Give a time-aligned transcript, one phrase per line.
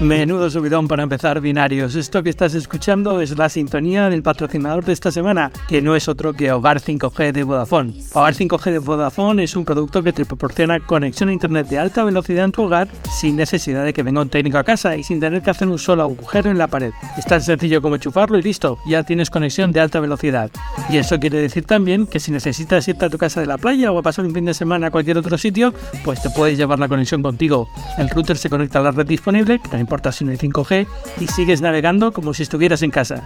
[0.00, 1.96] Menudo subidón para empezar binarios.
[1.96, 6.06] Esto que estás escuchando es la sintonía del patrocinador de esta semana, que no es
[6.06, 7.94] otro que Hogar 5G de Vodafone.
[8.12, 12.04] Hogar 5G de Vodafone es un producto que te proporciona conexión a internet de alta
[12.04, 12.86] velocidad en tu hogar
[13.18, 15.80] sin necesidad de que venga un técnico a casa y sin tener que hacer un
[15.80, 16.92] solo agujero en la pared.
[17.16, 20.48] Es tan sencillo como enchufarlo y listo, ya tienes conexión de alta velocidad.
[20.90, 23.90] Y eso quiere decir también que si necesitas irte a tu casa de la playa
[23.90, 25.74] o a pasar un fin de semana a cualquier otro sitio,
[26.04, 27.68] pues te puedes llevar la conexión contigo.
[27.98, 30.86] El router se conecta a la red disponible, que importa si no hay 5G,
[31.18, 33.24] y sigues navegando como si estuvieras en casa.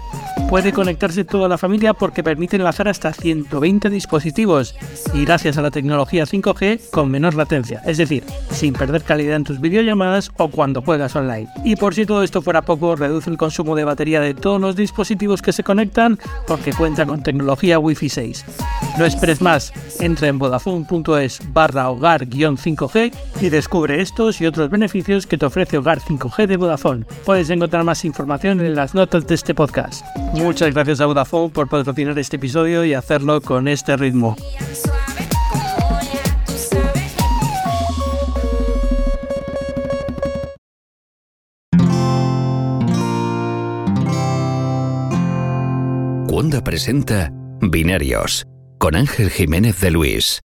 [0.49, 4.77] Puede conectarse toda la familia porque permite enlazar hasta 120 dispositivos
[5.13, 9.45] y gracias a la tecnología 5G con menor latencia, es decir, sin perder calidad en
[9.45, 11.49] tus videollamadas o cuando juegas online.
[11.65, 14.77] Y por si todo esto fuera poco, reduce el consumo de batería de todos los
[14.77, 18.45] dispositivos que se conectan porque cuenta con tecnología Wi-Fi 6.
[18.99, 25.39] No esperes más, entra en vodafone.es barra hogar-5G y descubre estos y otros beneficios que
[25.39, 27.07] te ofrece Hogar 5G de Vodafone.
[27.25, 30.05] Puedes encontrar más información en las notas de este podcast.
[30.35, 34.37] Muchas gracias a Vodafone por patrocinar este episodio y hacerlo con este ritmo.
[46.29, 48.47] Cuonda presenta Binarios
[48.79, 50.41] con Ángel Jiménez de Luis.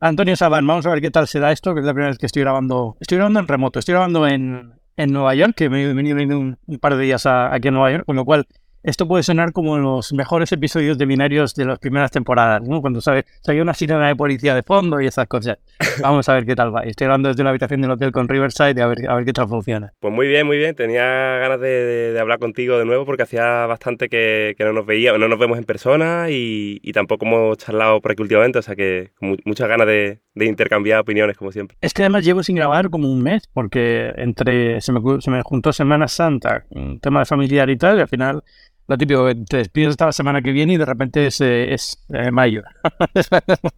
[0.00, 2.18] Antonio Saban, vamos a ver qué tal se da esto, que es la primera vez
[2.18, 2.96] que estoy grabando.
[3.00, 6.58] Estoy grabando en remoto, estoy grabando en, en Nueva York, que me he venido un,
[6.66, 8.46] un par de días aquí en Nueva York, con lo cual
[8.82, 12.80] esto puede sonar como los mejores episodios de binarios de las primeras temporadas, ¿no?
[12.80, 15.58] Cuando sabe, sale una sirena de policía de fondo y esas cosas.
[16.02, 16.82] Vamos a ver qué tal va.
[16.82, 19.32] Estoy hablando desde una habitación del hotel con Riverside y a ver, a ver qué
[19.32, 19.92] tal funciona.
[20.00, 20.74] Pues muy bien, muy bien.
[20.74, 25.28] Tenía ganas de, hablar contigo de nuevo porque hacía bastante que, no nos veíamos, no
[25.28, 29.36] nos vemos en persona y, tampoco hemos charlado por aquí últimamente, o sea que con
[29.44, 31.76] muchas ganas de, intercambiar opiniones, como siempre.
[31.80, 35.42] Es que además llevo sin grabar como un mes porque entre se me, se me
[35.42, 38.42] juntó Semana Santa, un tema de familiar y tal, y al final
[38.90, 42.04] lo típico, te despides hasta la semana que viene y de repente es, eh, es
[42.12, 42.64] eh, mayo.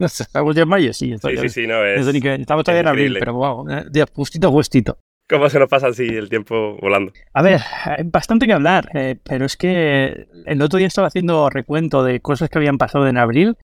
[0.00, 0.94] ¿Estamos ya en mayo?
[0.94, 4.98] Sí, sí, sí, sí, no, es, Estamos todavía en abril, pero wow, de justito justito.
[5.28, 7.12] ¿Cómo se nos pasa así el tiempo volando?
[7.34, 11.50] A ver, hay bastante que hablar, eh, pero es que el otro día estaba haciendo
[11.50, 13.58] recuento de cosas que habían pasado en abril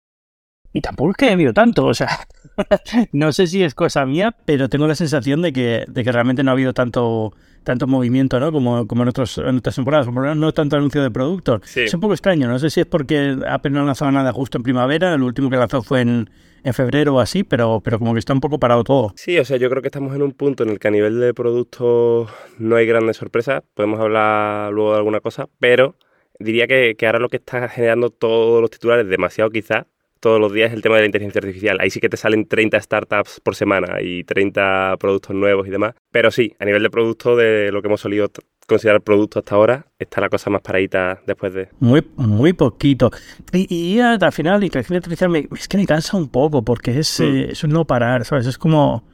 [0.74, 2.26] y tampoco es que haya habido tanto, o sea,
[3.12, 6.42] no sé si es cosa mía, pero tengo la sensación de que, de que realmente
[6.42, 8.52] no ha habido tanto tanto movimiento, ¿no?
[8.52, 11.62] Como, como en, otros, en otras temporadas, como no tanto anuncio de productos.
[11.74, 14.58] Es un poco extraño, no sé si es porque Apple no ha lanzado nada justo
[14.58, 16.28] en primavera, el último que lanzó fue en,
[16.62, 19.14] en febrero o así, pero, pero como que está un poco parado todo.
[19.16, 21.20] Sí, o sea, yo creo que estamos en un punto en el que a nivel
[21.20, 25.96] de productos no hay grandes sorpresas, podemos hablar luego de alguna cosa, pero
[26.38, 29.86] diría que, que ahora lo que está generando todos los titulares, demasiado quizás,
[30.24, 31.76] todos los días el tema de la inteligencia artificial.
[31.80, 35.94] Ahí sí que te salen 30 startups por semana y 30 productos nuevos y demás.
[36.10, 38.30] Pero sí, a nivel de producto, de lo que hemos solido
[38.66, 41.68] considerar producto hasta ahora, está la cosa más paradita después de...
[41.78, 43.10] Muy, muy poquito.
[43.52, 47.20] Y, al final la inteligencia artificial me, es que me cansa un poco porque es,
[47.20, 47.22] mm.
[47.24, 48.46] eh, es un no parar, ¿sabes?
[48.46, 49.04] Es como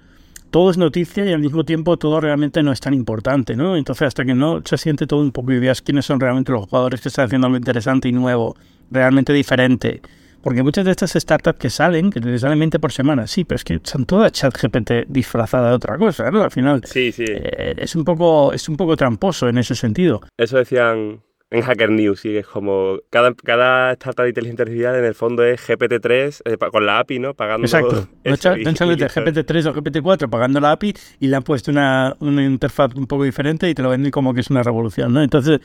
[0.53, 3.77] todo es noticia y al mismo tiempo todo realmente no es tan importante, ¿no?
[3.77, 6.67] Entonces hasta que no se siente todo un poco y veas quiénes son realmente los
[6.67, 8.55] jugadores que están haciendo algo interesante y nuevo,
[8.93, 10.01] realmente diferente,
[10.43, 13.57] porque muchas de estas startups que salen, que te salen 20 por semana, sí, pero
[13.57, 16.43] es que son todas chat GPT disfrazada de otra cosa, ¿no?
[16.43, 17.25] Al final sí, sí.
[17.27, 20.21] Eh, es, un poco, es un poco tramposo en ese sentido.
[20.37, 25.05] Eso decían en Hacker News, y es como cada, cada startup de inteligencia artificial en
[25.05, 27.35] el fondo es GPT-3 eh, con la API, ¿no?
[27.35, 28.09] Pagando Exacto.
[28.25, 33.07] No GPT-3 o GPT-4 pagando la API y le han puesto una, una, interfaz un
[33.07, 35.23] poco diferente y te lo venden como que es una revolución, ¿no?
[35.23, 35.61] Entonces,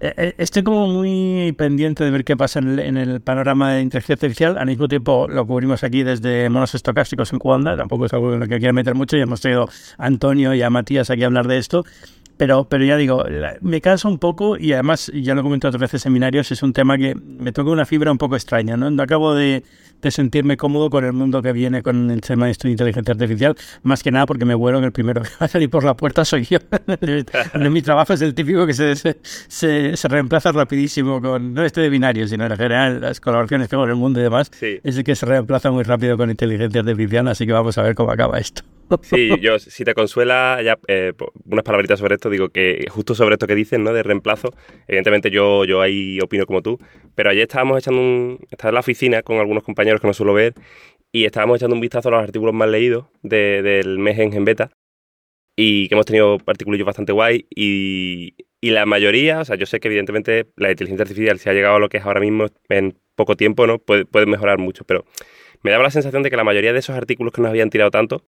[0.00, 4.14] eh, eh, estoy como muy pendiente de ver qué pasa en el, panorama de inteligencia
[4.14, 4.56] artificial.
[4.56, 8.40] Al mismo tiempo lo cubrimos aquí desde monos estocásticos en Cuanda, tampoco es algo en
[8.40, 9.68] lo que quiera meter mucho y hemos tenido
[9.98, 11.84] a Antonio y a Matías aquí a hablar de esto.
[12.36, 13.24] Pero, pero ya digo,
[13.60, 16.62] me cansa un poco y además, ya lo he comentado otras veces en seminarios, es
[16.62, 18.90] un tema que me toca una fibra un poco extraña, ¿no?
[18.90, 19.62] No acabo de,
[20.04, 24.02] de sentirme cómodo con el mundo que viene con el tema de inteligencia artificial, más
[24.02, 26.24] que nada porque me vuelo que el primero que va a salir por la puerta
[26.24, 26.58] soy yo.
[27.70, 31.88] mi trabajo es el típico que se, se, se, reemplaza rapidísimo con, no este de
[31.88, 35.04] binario, sino en general las colaboraciones que hago en el mundo y demás, es el
[35.04, 38.38] que se reemplaza muy rápido con inteligencia artificial, así que vamos a ver cómo acaba
[38.38, 38.62] esto.
[39.02, 41.12] Sí, yo, si te consuela, ya eh,
[41.44, 43.92] unas palabritas sobre esto, digo que justo sobre esto que dicen, ¿no?
[43.92, 44.50] De reemplazo,
[44.86, 46.78] evidentemente yo, yo ahí opino como tú,
[47.14, 48.38] pero ayer estábamos echando un.
[48.50, 50.54] Estaba en la oficina con algunos compañeros que no suelo ver
[51.12, 54.70] y estábamos echando un vistazo a los artículos más leídos del mes en Beta
[55.56, 59.78] y que hemos tenido artículos bastante guay y, y la mayoría, o sea, yo sé
[59.78, 62.98] que evidentemente la inteligencia artificial, si ha llegado a lo que es ahora mismo en
[63.14, 63.78] poco tiempo, ¿no?
[63.78, 65.04] Puede, puede mejorar mucho, pero
[65.62, 67.90] me daba la sensación de que la mayoría de esos artículos que nos habían tirado
[67.90, 68.24] tanto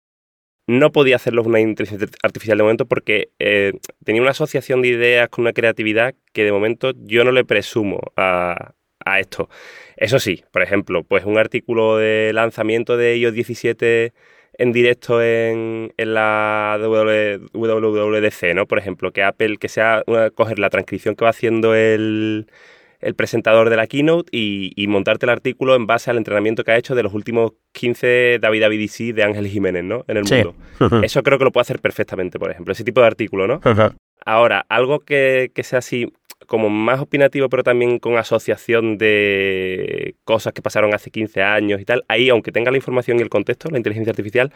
[0.67, 3.73] no podía hacerlo una inteligencia artificial de momento porque eh,
[4.05, 8.01] tenía una asociación de ideas con una creatividad que de momento yo no le presumo
[8.17, 8.75] a,
[9.05, 9.49] a esto.
[9.97, 14.13] Eso sí, por ejemplo, pues un artículo de lanzamiento de iOS 17
[14.57, 18.67] en directo en, en la WWDC, ¿no?
[18.67, 22.47] Por ejemplo, que Apple, que sea una, coger la transcripción que va haciendo el,
[23.05, 26.73] el presentador de la keynote y, y, montarte el artículo en base al entrenamiento que
[26.73, 30.05] ha hecho de los últimos 15 David WWDC de Ángel Jiménez, ¿no?
[30.09, 30.35] En el Sí.
[30.37, 30.55] mundo.
[31.05, 33.61] Eso creo que lo puede hacer perfectamente, por ejemplo, ese tipo de artículo, ¿no?
[34.27, 36.13] Ahora, algo que, que sea así
[36.47, 41.85] como más opinativo, pero también con asociación de cosas que pasaron hace 15 años y
[41.85, 44.53] tal, ahí, aunque tenga la información y el contexto, la inteligencia artificial,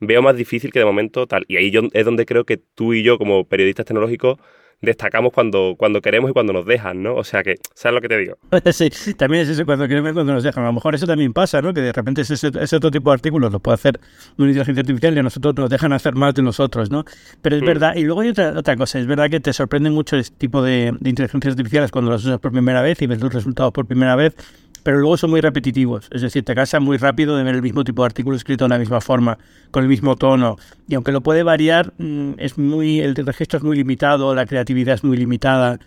[0.00, 1.44] veo más difícil que de momento tal.
[1.48, 4.38] Y ahí yo, es donde creo que tú y yo, como periodistas tecnológicos,
[4.82, 7.14] destacamos cuando, cuando queremos y cuando nos dejan, ¿no?
[7.14, 8.36] O sea que, ¿sabes lo que te digo?
[8.72, 10.64] Sí, también es eso cuando queremos y cuando nos dejan.
[10.64, 11.74] A lo mejor eso también pasa, ¿no?
[11.74, 14.00] Que de repente ese, ese otro tipo de artículos los puede hacer
[14.38, 17.04] una inteligencia artificial y a nosotros nos dejan hacer más de nosotros, ¿no?
[17.42, 17.66] Pero es Mm.
[17.66, 20.62] verdad, y luego hay otra, otra cosa, es verdad que te sorprende mucho este tipo
[20.62, 23.86] de, de inteligencias artificiales cuando las usas por primera vez y ves los resultados por
[23.86, 24.34] primera vez,
[24.82, 27.84] pero luego son muy repetitivos, es decir, te cansas muy rápido de ver el mismo
[27.84, 29.38] tipo de artículo escrito de la misma forma,
[29.70, 30.56] con el mismo tono,
[30.88, 34.94] y aunque lo puede variar, mm, es muy, el registro es muy limitado, la creatividad
[34.94, 35.78] es muy limitada,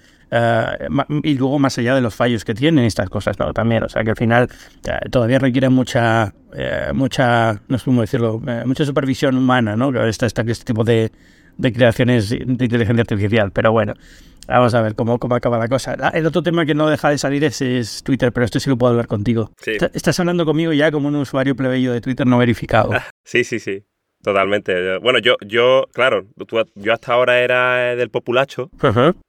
[0.90, 3.54] ma- y luego más allá de los fallos que tienen estas cosas, ¿no?
[3.54, 4.50] También, o sea que al final
[4.88, 9.90] eh, todavía requiere mucha, eh, mucha, no sé cómo decirlo, mucha supervisión humana, ¿no?
[10.06, 11.12] Este, este, este tipo de,
[11.58, 13.94] de creaciones de inteligencia artificial, pero bueno.
[14.48, 15.96] Vamos a ver cómo, cómo acaba la cosa.
[16.02, 18.70] Ah, El otro tema que no deja de salir es, es Twitter, pero esto sí
[18.70, 19.52] lo puedo hablar contigo.
[19.62, 19.78] Sí.
[19.94, 22.92] Estás hablando conmigo ya como un usuario plebeyo de Twitter no verificado.
[23.26, 23.84] Sí, sí, sí.
[24.22, 24.98] Totalmente.
[25.00, 28.70] Bueno, yo, yo claro, tú- yo hasta ahora era del populacho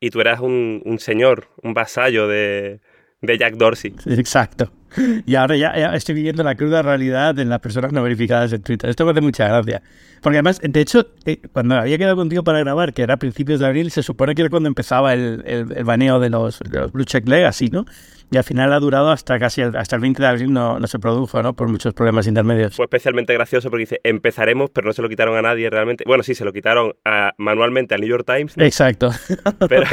[0.00, 2.80] y tú eras un, un señor, un vasallo de,
[3.20, 3.94] de Jack Dorsey.
[4.06, 4.70] Exacto.
[5.26, 8.90] Y ahora ya, estoy viviendo la cruda realidad de las personas no verificadas en Twitter.
[8.90, 9.82] Esto me hace mucha gracia.
[10.22, 13.60] Porque además, de hecho, eh, cuando había quedado contigo para grabar, que era a principios
[13.60, 16.80] de abril, se supone que era cuando empezaba el, el, el baneo de los, de
[16.80, 17.84] los Blue Check Legacy, ¿no?
[18.34, 20.86] Y al final ha durado hasta casi el, hasta el 20 de abril, no, no
[20.88, 21.54] se produjo, ¿no?
[21.54, 22.74] Por muchos problemas intermedios.
[22.74, 26.02] Fue especialmente gracioso porque dice, empezaremos, pero no se lo quitaron a nadie realmente.
[26.04, 28.64] Bueno, sí, se lo quitaron a- manualmente al New York Times, ¿no?
[28.64, 29.10] Exacto.
[29.68, 29.84] pero,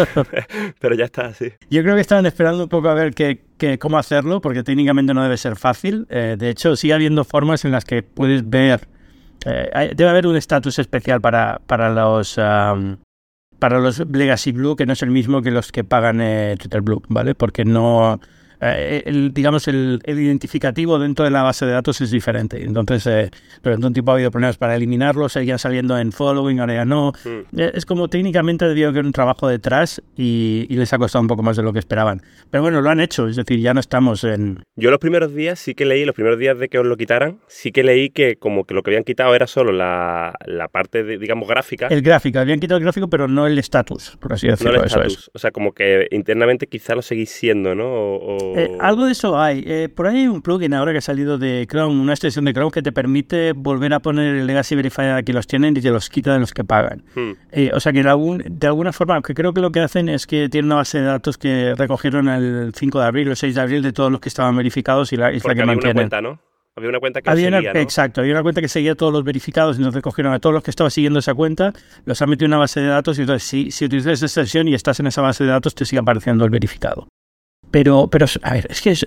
[0.79, 1.49] pero ya está, sí.
[1.69, 5.13] Yo creo que estaban esperando un poco a ver qué, qué- cómo hacerlo, porque técnicamente
[5.13, 6.07] no debe ser fácil.
[6.09, 8.87] Eh, de hecho, sigue habiendo formas en las que puedes ver.
[9.45, 12.39] eh, hay- debe haber un estatus especial para, para los.
[13.61, 16.81] Para los Legacy Blue, que no es el mismo que los que pagan eh, Twitter
[16.81, 17.35] Blue, ¿vale?
[17.35, 18.19] Porque no.
[18.61, 22.63] Eh, el, digamos, el, el identificativo dentro de la base de datos es diferente.
[22.63, 23.31] Entonces, eh,
[23.63, 27.11] durante un tiempo ha habido problemas para eliminarlos, seguían saliendo en following, ahora ya no.
[27.25, 27.59] Mm.
[27.59, 31.27] Eh, Es como técnicamente debió haber un trabajo detrás y, y les ha costado un
[31.27, 32.21] poco más de lo que esperaban.
[32.49, 34.59] Pero bueno, lo han hecho, es decir, ya no estamos en...
[34.75, 37.39] Yo los primeros días sí que leí, los primeros días de que os lo quitaran,
[37.47, 41.03] sí que leí que como que lo que habían quitado era solo la, la parte,
[41.03, 44.47] de, digamos, gráfica, El gráfico, habían quitado el gráfico, pero no el estatus, por así
[44.47, 44.79] no decirlo.
[44.81, 45.07] el eso es.
[45.13, 45.31] estatus.
[45.33, 47.85] O sea, como que internamente quizá lo seguís siendo, ¿no?
[47.87, 49.63] O, o- Eh, algo de eso hay.
[49.65, 52.53] Eh, por ahí hay un plugin ahora que ha salido de Chrome, una extensión de
[52.53, 55.81] Chrome que te permite volver a poner el Legacy Verifier a quien los tienen y
[55.81, 57.03] te los quita de los que pagan.
[57.15, 57.31] Hmm.
[57.51, 60.09] Eh, o sea que de, algún- de alguna forma, aunque creo que lo que hacen
[60.09, 63.55] es que tienen una base de datos que recogieron el 5 de abril o 6
[63.55, 65.95] de abril de todos los que estaban verificados y la, que había una mantienen.
[65.95, 66.39] cuenta, ¿no?
[66.73, 67.79] Había una cuenta que Había una- seguía, ¿no?
[67.81, 70.63] Exacto, había una cuenta que seguía a todos los verificados, entonces cogieron a todos los
[70.63, 71.73] que estaban siguiendo esa cuenta,
[72.05, 74.69] los han metido en una base de datos y entonces si, si utilizas esa extensión
[74.69, 77.07] y estás en esa base de datos te sigue apareciendo el verificado.
[77.71, 79.05] Pero, pero a ver, es que es,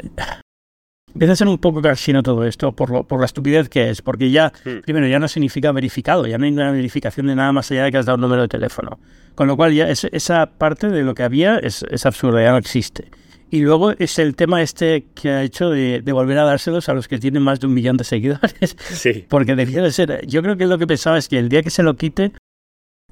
[1.13, 4.03] empieza a ser un poco cansino todo esto por, lo, por la estupidez que es,
[4.03, 4.81] porque ya, Hmm.
[4.85, 7.93] primero, ya no significa verificado, ya no hay una verificación de nada más allá de
[7.93, 8.99] que has dado un número de teléfono.
[9.35, 12.51] Con lo cual ya es- esa parte de lo que había es, es absurda, ya
[12.53, 13.11] no existe.
[13.51, 16.95] Y luego es el tema este que ha hecho de, de volver a dárselos a
[16.95, 18.77] los que tienen más de un millón de seguidores.
[18.81, 19.27] Sí.
[19.29, 20.27] Porque debía de ser.
[20.27, 22.33] Yo creo que lo que pensaba es que el día que se lo quite.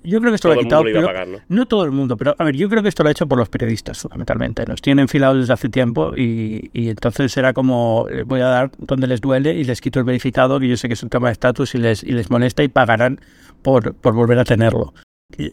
[0.05, 0.83] Yo creo que esto Todo lo ha quitado.
[0.85, 1.39] pero- pagar, ¿no?
[1.49, 3.39] no todo el mundo, pero a ver, yo creo que esto lo ha hecho por
[3.39, 4.65] los periodistas, fundamentalmente.
[4.67, 8.71] Los tienen enfilados desde hace tiempo y, y entonces era como, eh, voy a dar
[8.79, 11.29] donde les duele y les quito el verificado, que yo sé que es un tema
[11.29, 13.21] de estatus y les, y les molesta y pagarán
[13.63, 14.93] por, por volver a tenerlo.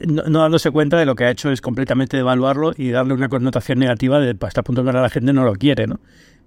[0.07, 3.29] No, no dándose cuenta de lo que ha hecho es completamente devaluarlo y darle una
[3.29, 5.99] connotación negativa de hasta el punto que ahora la gente no lo quiere, ¿no?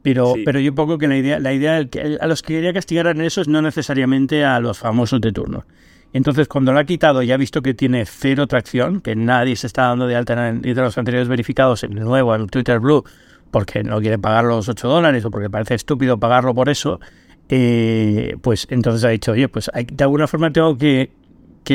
[0.02, 0.42] Pero, Sí.
[0.44, 3.20] pero yo poco que la idea, la idea que a los que quería castigar en
[3.22, 5.64] eso es no necesariamente a los famosos de turno.
[6.12, 9.66] Entonces, cuando lo ha quitado y ha visto que tiene cero tracción, que nadie se
[9.66, 13.04] está dando de alta en de los anteriores verificados en nuevo, en Twitter Blue,
[13.50, 17.00] porque no quiere pagar los 8 dólares o porque parece estúpido pagarlo por eso,
[17.48, 21.10] eh, pues entonces ha dicho, oye, pues hay- de alguna forma tengo que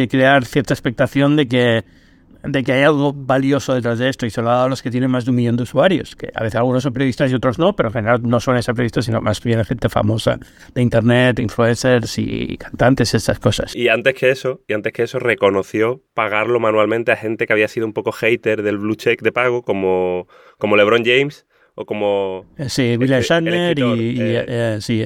[0.07, 1.85] crear cierta expectación de que
[2.47, 4.81] de que hay algo valioso detrás de esto y se lo ha dado a los
[4.81, 7.35] que tienen más de un millón de usuarios, que a veces algunos son periodistas y
[7.35, 10.39] otros no, pero en general no son esos periodistas, sino más bien gente famosa
[10.73, 13.75] de internet, influencers y cantantes, esas cosas.
[13.75, 17.67] Y antes que eso, y antes que eso reconoció pagarlo manualmente a gente que había
[17.67, 20.27] sido un poco hater del blue check de pago, como,
[20.57, 22.45] como LeBron James o como...
[22.57, 25.03] Eh, sí, William Shatner y, eh, eh, sí,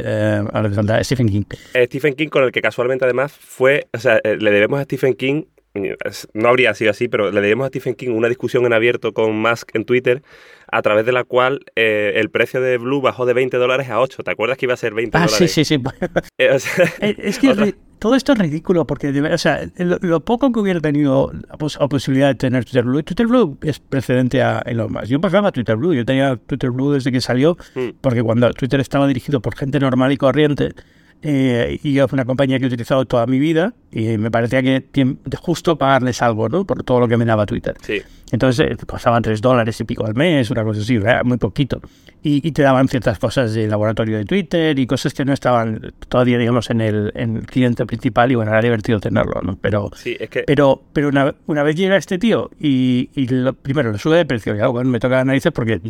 [1.04, 1.44] Stephen King.
[1.86, 5.44] Stephen King, con el que casualmente además fue, o sea, le debemos a Stephen King
[5.74, 9.36] no habría sido así, pero le debemos a Stephen King una discusión en abierto con
[9.36, 10.22] Musk en Twitter,
[10.72, 14.24] a través de la cual el precio de Blue bajó de 20 dólares a 8.
[14.24, 15.52] ¿Te acuerdas que iba a ser 20 ah, dólares?
[15.52, 15.82] Sí, sí, sí.
[17.00, 21.56] es que todo esto es ridículo porque, o sea, lo, poco que hubiera tenido la,
[21.88, 25.06] posibilidad de tener Twitter Blue, Twitter Blue es precedente a Elon Musk.
[25.06, 28.00] Yo pagaba Twitter Blue, yo tenía Twitter Blue desde que salió, mm.
[28.02, 30.74] porque cuando Twitter estaba dirigido por gente normal y corriente,
[31.24, 34.64] eh, y yo fue una compañía que he utilizado toda mi vida y me parecía
[34.64, 36.66] que justo pagarles algo, ¿no?
[36.66, 37.76] Por todo lo que me daba Twitter.
[37.82, 38.02] Sí.
[38.32, 41.82] Entonces eh, costaban tres dólares y pico al mes, una cosa así, muy poquito.
[42.24, 46.38] Y, te daban ciertas cosas del laboratorio de Twitter y cosas que no estaban todavía,
[46.38, 49.58] digamos, en el, en el cliente principal y bueno, era divertido tenerlo, ¿no?
[49.60, 50.44] Pero, sí, es que...
[50.44, 54.26] pero, pero una, una, vez llega este tío y, y lo, primero lo sube de
[54.26, 55.82] precio, y algo me toca narices porque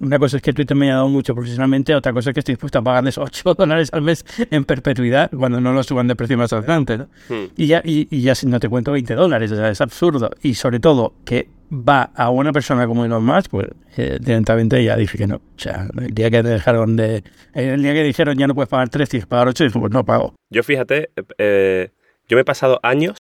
[0.00, 2.54] una cosa es que Twitter me ha dado mucho profesionalmente, otra cosa es que estoy
[2.54, 6.36] dispuesto a pagarles 8 dólares al mes en perpetuidad cuando no lo suban de precio
[6.36, 7.08] más adelante, ¿no?
[7.28, 7.46] Hmm.
[7.56, 10.30] Y ya, y, y, ya no te cuento 20 dólares, o sea, es absurdo.
[10.42, 14.96] Y sobre todo que va a una persona como Elon Musk, pues eh, directamente ya
[14.96, 15.36] dije que no.
[15.36, 17.24] O sea, el día que dejaron de.
[17.54, 20.04] El día que dijeron ya no puedes pagar 3, tienes que pagar 8, pues no
[20.04, 20.34] pago.
[20.50, 21.90] Yo fíjate, eh,
[22.28, 23.16] yo me he pasado años,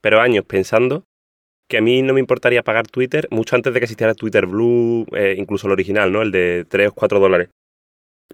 [0.00, 1.04] pero años pensando
[1.68, 5.06] que a mí no me importaría pagar Twitter mucho antes de que existiera Twitter Blue,
[5.12, 6.22] eh, incluso el original, ¿no?
[6.22, 7.48] El de 3 o 4 dólares.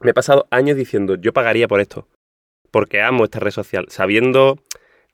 [0.00, 2.08] Me he pasado años diciendo, yo pagaría por esto,
[2.70, 4.58] porque amo esta red social, sabiendo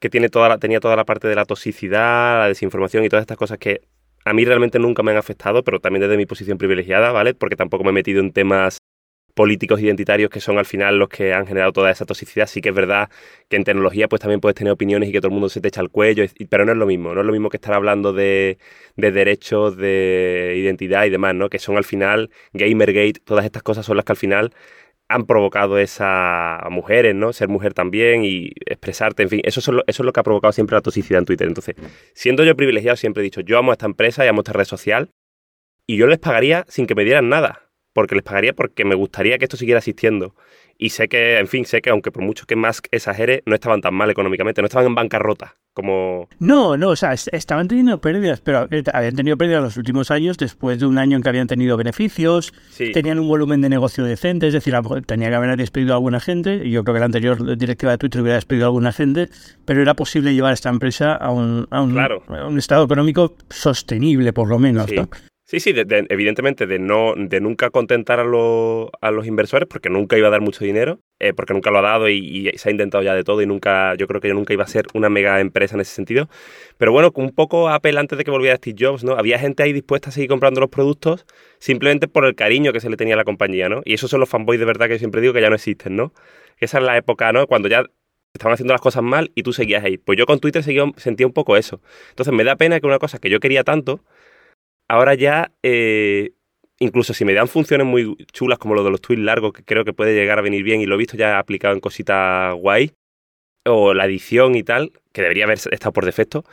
[0.01, 3.23] que tiene toda la, tenía toda la parte de la toxicidad, la desinformación y todas
[3.23, 3.83] estas cosas que
[4.25, 7.35] a mí realmente nunca me han afectado, pero también desde mi posición privilegiada, ¿vale?
[7.35, 8.79] Porque tampoco me he metido en temas
[9.39, 12.49] políticos identitarios que son al final los que han generado toda esa toxicidad.
[12.49, 13.09] Sí que es verdad
[13.49, 15.69] que en tecnología pues también puedes tener opiniones y que todo el mundo se te
[15.69, 18.13] echa al cuello, pero no es lo mismo, no es lo mismo que estar hablando
[18.13, 18.59] de,
[18.97, 21.51] de derechos, de identidad y demás, ¿no?
[21.51, 24.53] Que son al final Gamergate, todas estas cosas son las que al final
[25.07, 27.33] han provocado esa mujeres, ¿no?
[27.33, 30.25] Ser mujer también y expresarte, en fin, eso es, lo, eso es lo que ha
[30.25, 31.47] provocado siempre la toxicidad en Twitter.
[31.47, 31.77] Entonces,
[32.13, 34.65] siendo yo privilegiado, siempre he dicho, yo amo a esta empresa y amo esta red
[34.65, 35.11] social
[35.87, 37.68] y yo les pagaría sin que me dieran nada,
[37.99, 40.37] porque les pagaría porque me gustaría que esto siguiera existiendo.
[40.79, 43.81] Y sé que, en fin, sé que aunque por mucho que Musk exagere, no estaban
[43.81, 46.29] tan mal económicamente, no estaban en bancarrota como...
[46.39, 50.37] No, no, o sea, estaban teniendo pérdidas, pero eh, habían tenido pérdidas los últimos años
[50.39, 54.47] después de un año en que habían tenido beneficios, tenían un volumen de negocio decente,
[54.47, 54.75] es decir,
[55.07, 57.99] tenía que haber despedido a alguna gente, y yo creo que la anterior directiva de
[57.99, 59.29] Twitter hubiera despedido a alguna gente,
[59.65, 64.61] pero era posible llevar esta empresa a un, a un, estado económico sostenible, por lo
[64.61, 64.91] menos.
[64.93, 65.09] ¿no?
[65.51, 65.73] Sí, sí,
[66.11, 70.43] evidentemente de no de nunca contentar a, a, los inversores porque nunca iba a dar
[70.43, 73.41] mucho dinero, eh, porque nunca lo ha dado y, se ha intentado ya de todo
[73.41, 75.95] y nunca, yo creo que yo nunca iba a ser una mega empresa en ese
[75.95, 76.29] sentido.
[76.77, 79.13] Pero bueno, un poco Apple antes de que volviera Steve Jobs, ¿no?
[79.13, 81.25] Había gente ahí dispuesta a seguir comprando los productos
[81.61, 83.81] simplemente por el cariño que se le tenía a la compañía, ¿no?
[83.87, 85.97] Y esos son los fanboys de verdad que yo siempre digo que ya no existen,
[85.97, 86.13] ¿no?
[86.59, 87.47] esa es la época, ¿no?
[87.47, 87.85] Cuando ya
[88.35, 89.97] estaban haciendo las cosas mal y tú seguías ahí.
[89.97, 91.81] Pues yo con Twitter seguía, sentía un poco eso.
[92.11, 94.05] Entonces me da pena que una cosa que yo quería tanto
[94.89, 96.33] ahora ya, eh,
[96.79, 99.85] incluso si me dan funciones muy chulas como lo de los tweets largos, que creo
[99.85, 102.93] que puede llegar a venir bien y lo he visto ya aplicado en cositas guay,
[103.65, 106.45] o la edición y tal, que debería haber estado por defecto,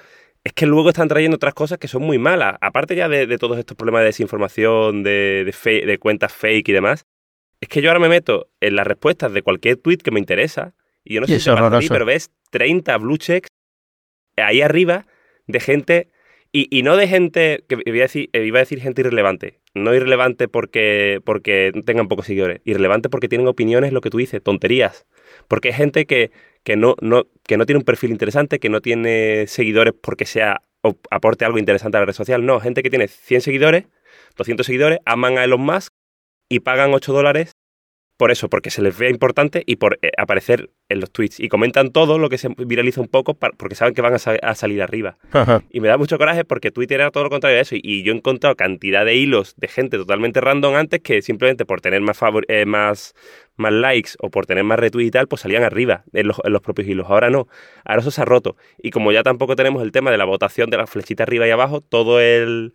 [0.43, 2.57] es que luego están trayendo otras cosas que son muy malas.
[2.61, 7.05] Aparte ya de, todos estos problemas de desinformación, de, de, cuentas fake y demás,
[7.61, 10.75] es que yo ahora me meto en las respuestas de cualquier tweet que me interesa,
[11.03, 13.47] y yo no sé si es pero ves 30 blue checks
[14.37, 15.05] ahí arriba
[15.47, 16.09] de gente
[16.57, 19.59] y, no de gente, que iba a, decir, eh, iba a decir gente irrelevante.
[19.73, 22.61] No irrelevante porque, porque tengan pocos seguidores.
[22.63, 25.05] Irrelevante porque tienen opiniones, lo que tú dices, tonterías.
[25.49, 26.31] Porque es gente que,
[26.63, 30.61] que, no, no, que no tiene un perfil interesante, que no tiene seguidores porque sea
[30.81, 32.45] o aporte algo interesante a la red social.
[32.45, 33.85] No, gente que tiene 100 seguidores,
[34.37, 35.91] 200 seguidores, aman a Elon Musk
[36.47, 37.54] y pagan 8 dólares
[38.17, 41.39] por eso, porque se les vea importante y por eh, aparecer en los tweets.
[41.39, 44.81] Y comentan todo lo que se viraliza un poco porque saben que van a, salir
[44.81, 45.17] arriba.
[45.69, 47.75] Y me da mucho coraje porque Twitter era todo lo contrario de eso.
[47.75, 51.81] Y, yo he encontrado cantidad de hilos de gente totalmente random antes que simplemente por
[51.81, 53.15] tener más, eh, más,
[53.57, 56.53] más likes o por tener más retweets y tal, pues salían arriba en los, en
[56.53, 57.07] los, propios hilos.
[57.09, 57.47] Ahora no.
[57.83, 58.55] Ahora eso se ha roto.
[58.77, 61.51] Y como ya tampoco tenemos el tema de la votación de la flechita arriba y
[61.51, 62.73] abajo, todo el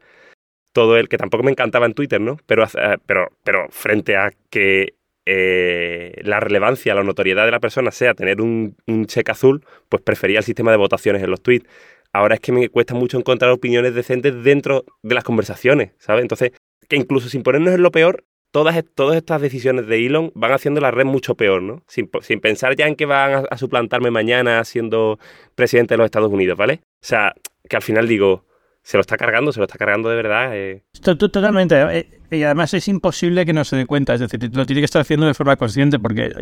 [0.73, 2.37] todo el que tampoco me encantaba en Twitter, ¿no?
[2.47, 4.95] Pero, eh, pero, pero frente a que
[5.27, 10.39] eh, la relevancia, la notoriedad de la persona sea tener un, cheque azul, pues prefería
[10.39, 11.67] el sistema de votaciones en los tweets.
[12.13, 16.23] ahora es que me cuesta mucho encontrar opiniones decentes dentro de las conversaciones, ¿sabes?
[16.23, 16.53] Entonces,
[16.89, 20.81] que incluso sin ponernos en lo peor, todas, todas estas decisiones de Elon van haciendo
[20.81, 21.83] la red mucho peor, ¿no?
[21.87, 22.09] Sin,
[22.41, 25.19] pensar ya en que van a, suplantarme mañana siendo
[25.55, 26.81] presidente de los Estados Unidos, ¿vale?
[27.03, 27.35] O sea,
[27.69, 28.45] que al final digo,
[28.91, 30.51] se lo está cargando, se lo está cargando de verdad.
[30.53, 30.83] Eh.
[31.01, 31.77] Totalmente.
[31.97, 34.15] Eh, y además es imposible que no se dé cuenta.
[34.15, 36.33] Es decir, lo tiene que estar haciendo de forma consciente porque,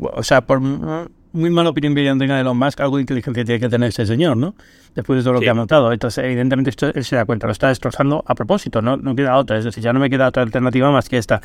[0.00, 3.60] o sea, por muy mala opinión que tenga de Elon Musk, algo de inteligencia tiene
[3.60, 4.56] que tener ese señor, ¿no?
[4.96, 5.92] Después de todo lo que ha notado.
[5.92, 8.96] Entonces, evidentemente, esto él se da cuenta, lo está destrozando a propósito, ¿no?
[8.96, 9.56] No queda otra.
[9.56, 11.40] Es decir, ya no me queda otra alternativa más que esta.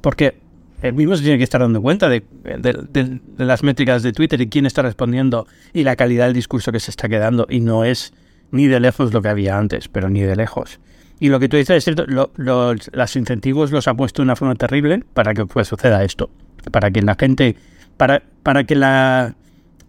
[0.00, 0.38] Porque
[0.82, 4.48] él mismo se tiene que estar dando cuenta de, de las métricas de Twitter y
[4.48, 7.46] quién está respondiendo y la calidad del discurso que se está quedando.
[7.48, 8.12] Y no es
[8.50, 10.80] ni de lejos lo que había antes, pero ni de lejos.
[11.18, 14.54] Y lo que tú dices es cierto, los incentivos los ha puesto de una forma
[14.54, 16.30] terrible para que pues, suceda esto.
[16.72, 17.56] Para que la gente,
[17.96, 19.34] para, para, que la,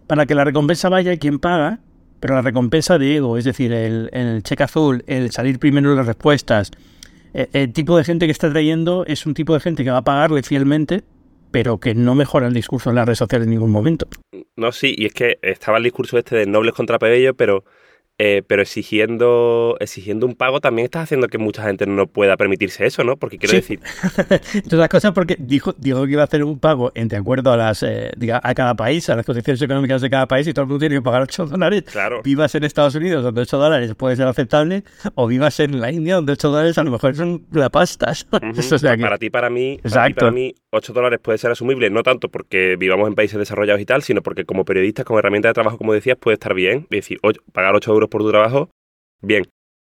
[0.06, 1.78] para que la recompensa vaya a quien paga,
[2.20, 6.70] pero la recompensa de ego, es decir, el, cheque azul, el salir primero las respuestas,
[7.32, 9.90] el, e, el tipo de gente que está trayendo es un tipo de gente que
[9.90, 11.02] va a pagarle fielmente
[11.52, 14.08] pero que no mejora el discurso en las redes sociales en ningún momento.
[14.56, 17.64] No, sí, y es que estaba el discurso este de nobles contra plebeyos, pero
[18.24, 22.86] eh, pero exigiendo, exigiendo un pago también estás haciendo que mucha gente no pueda permitirse
[22.86, 23.16] eso, ¿no?
[23.16, 23.80] Porque quiero decir...
[24.68, 27.50] Todas las cosas porque dijo, dijo que iba a hacer un pago en de acuerdo
[27.50, 30.62] a las eh, a cada país, a las condiciones económicas de cada país y todo
[30.62, 31.82] el mundo tiene que pagar 8 dólares.
[31.90, 32.22] Claro.
[32.22, 34.84] Vivas en Estados Unidos donde 8 dólares puede ser aceptable
[35.16, 38.12] o vivas en la India donde 8 dólares a lo mejor son la pasta.
[38.30, 42.28] Para ti, para mí, para, ti, para mí, 8 dólares puede ser asumible, no tanto
[42.28, 45.76] porque vivamos en países desarrollados y tal, sino porque como periodistas, como herramienta de trabajo,
[45.76, 46.86] como decías, puede estar bien.
[46.90, 47.18] Es decir,
[47.52, 48.70] pagar 8 euros por tu trabajo,
[49.20, 49.44] bien.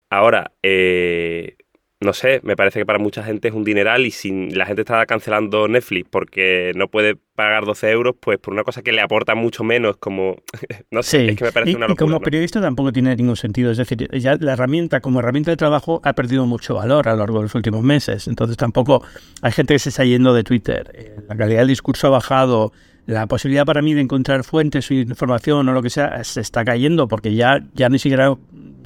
[0.10, 1.58] Ahora, eh,
[2.02, 4.82] no sé, me parece que para mucha gente es un dineral y si la gente
[4.82, 9.02] está cancelando Netflix porque no puede pagar 12 euros, pues por una cosa que le
[9.02, 10.38] aporta mucho menos, como,
[10.92, 12.06] no sé, es que me parece una locura.
[12.06, 15.58] Y como periodista tampoco tiene ningún sentido, es decir, ya la herramienta como herramienta de
[15.58, 19.04] trabajo ha perdido mucho valor a lo largo de los últimos meses, entonces tampoco
[19.42, 22.74] hay gente que se está yendo de Twitter, eh, la calidad del discurso ha bajado,
[23.06, 26.66] la posibilidad para mí de encontrar fuentes o información o lo que sea se está
[26.66, 28.36] cayendo porque ya, ya ni siquiera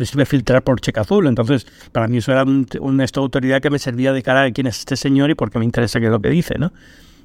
[0.06, 1.28] sirve filtrar por cheque azul.
[1.28, 4.80] Entonces, para mí eso era una autoridad que me servía de cara a quién es
[4.80, 6.72] este señor y por qué me interesa qué es lo que dice, ¿no?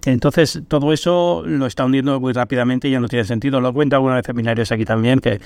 [0.07, 3.61] Entonces, todo eso lo está hundiendo muy rápidamente y ya no tiene sentido.
[3.61, 5.41] Lo cuento alguna vez en seminarios aquí también, que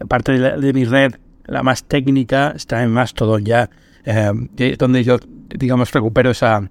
[0.00, 1.14] aparte de, mi red,
[1.46, 3.68] la más técnica, está en Mastodon ya,
[4.04, 6.70] eh, donde yo, digamos, recupero esa,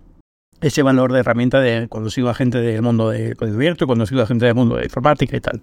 [0.65, 4.08] ese valor de herramienta de cuando sigo a gente del mundo de código abierto, cuando
[4.08, 5.62] sigo a gente del mundo de informática y tal.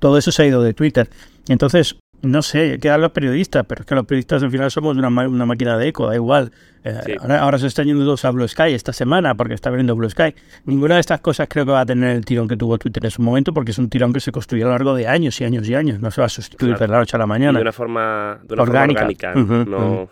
[0.00, 1.08] Todo eso se ha ido de Twitter.
[1.48, 5.08] Entonces, no sé, quedan los periodistas, pero es que los periodistas al final somos una,
[5.08, 6.50] una máquina de eco, da igual.
[6.82, 10.10] Eh, ahora, se están yendo dos a Blue Sky esta semana porque está abriendo Blue
[10.10, 10.34] Sky.
[10.64, 13.10] Ninguna de estas cosas creo que va a tener el tirón que tuvo Twitter en
[13.12, 15.44] su momento porque es un tirón que se construyó a lo largo de años y
[15.44, 16.00] años y años.
[16.00, 17.58] No se va a sustituir de la noche a la mañana.
[17.58, 19.32] de una forma, orgánica.
[19.34, 20.10] no,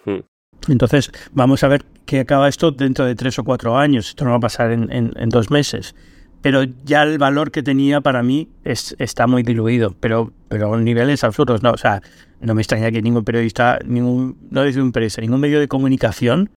[0.68, 4.08] entonces, vamos a ver qué acaba esto dentro de tres o cuatro años.
[4.08, 5.94] Esto no va a pasar en, en, dos meses.
[6.42, 10.80] Pero ya el valor que tenía para mí es, está muy diluido, pero, pero a
[10.80, 11.62] niveles absurdos.
[11.62, 12.00] No, o sea,
[12.40, 16.50] no me extraña que ningún periodista, ningún, no es un periodista, ningún medio de comunicación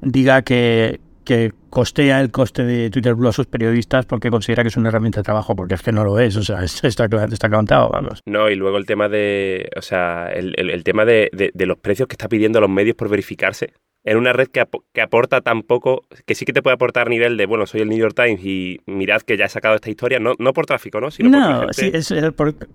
[0.00, 4.68] diga que, que costea el coste de Twitter Blue a sus periodistas porque considera que
[4.68, 7.50] es una herramienta de trabajo, porque es que no lo es, o sea, está, está
[7.50, 8.22] cantado, vamos.
[8.24, 12.08] No, y luego el tema de, o sea, el, el, tema de, de, los precios
[12.08, 13.74] que está pidiendo a los medios por verificarse.
[14.04, 17.36] En una red que, que, aporta tan poco, que sí que te puede aportar nivel
[17.36, 20.20] de, bueno, soy el New York Times y mirad que ya he sacado esta historia,
[20.20, 21.10] no, no por tráfico, ¿no?
[21.10, 21.90] Sino no, sí,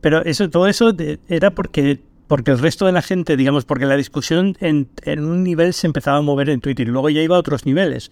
[0.01, 0.93] pero eso, todo eso
[1.29, 5.43] era porque porque el resto de la gente, digamos, porque la discusión en, en, un
[5.43, 8.09] nivel se empezaba a mover en Twitter y luego ya iba a otros niveles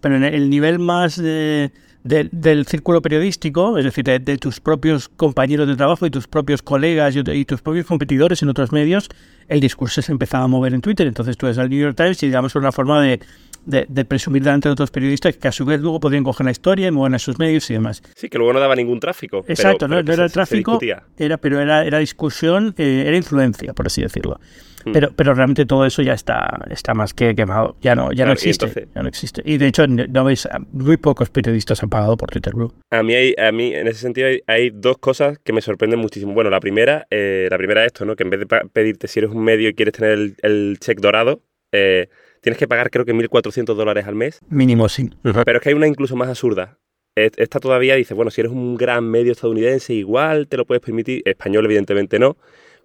[0.00, 5.76] pero en el nivel más del círculo periodístico, es decir, de, tus propios compañeros de
[5.76, 9.08] trabajo y tus propios colegas y, tus propios competidores en otros medios,
[9.48, 11.06] el discurso se empezaba a mover en Twitter.
[11.06, 13.20] Entonces tú ves al New York Times y digamos una forma de,
[13.66, 16.88] de, presumir delante de otros periodistas que a su vez luego podrían coger la historia
[16.88, 18.02] y mover a sus medios y demás.
[18.14, 19.44] Sí, que luego no daba ningún tráfico.
[19.46, 20.78] Exacto, no, era tráfico,
[21.16, 24.40] era, pero era, era discusión, eh, era influencia, por así decirlo.
[24.84, 24.92] Hmm.
[24.92, 27.76] Pero, pero realmente todo eso ya está, está más que quemado.
[27.80, 28.88] Ya no, ya no existe.
[28.94, 29.42] ya no existe.
[29.44, 32.72] Y de hecho, no veis, muy pocos periodistas han pagado por Twitter Blue.
[32.90, 36.32] A mí, hay, a mí en ese sentido, hay, dos cosas que me sorprenden muchísimo.
[36.32, 38.16] Bueno, la primera, eh, la primera es esto, ¿no?
[38.16, 41.00] Que en vez de pedirte si eres un medio y quieres tener el, el check
[41.00, 42.08] dorado, eh,
[42.40, 44.40] tienes que pagar creo que 1.400 dólares al mes.
[44.48, 45.10] Mínimo, sí.
[45.22, 46.78] Pero es que hay una incluso más absurda.
[47.16, 51.22] Esta todavía dice, bueno, si eres un gran medio estadounidense, igual te lo puedes permitir.
[51.24, 52.36] Español, evidentemente no.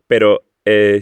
[0.08, 1.02] Pero eh,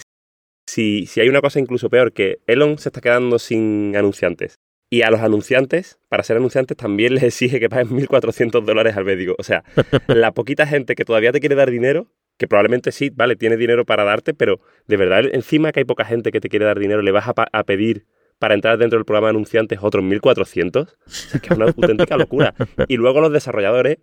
[0.66, 4.60] si, si hay una cosa incluso peor, que Elon se está quedando sin anunciantes.
[4.90, 9.06] Y a los anunciantes, para ser anunciantes, también les exige que paguen 1.400 dólares al
[9.06, 9.36] médico.
[9.40, 9.64] O sea,
[10.08, 13.86] la poquita gente que todavía te quiere dar dinero que probablemente sí, vale, tiene dinero
[13.86, 17.02] para darte, pero de verdad, encima que hay poca gente que te quiere dar dinero,
[17.02, 18.06] le vas a, a pedir
[18.40, 20.96] para entrar dentro del programa de anunciantes otros 1.400,
[21.42, 22.54] que es una auténtica locura.
[22.88, 24.00] Y luego los desarrolladores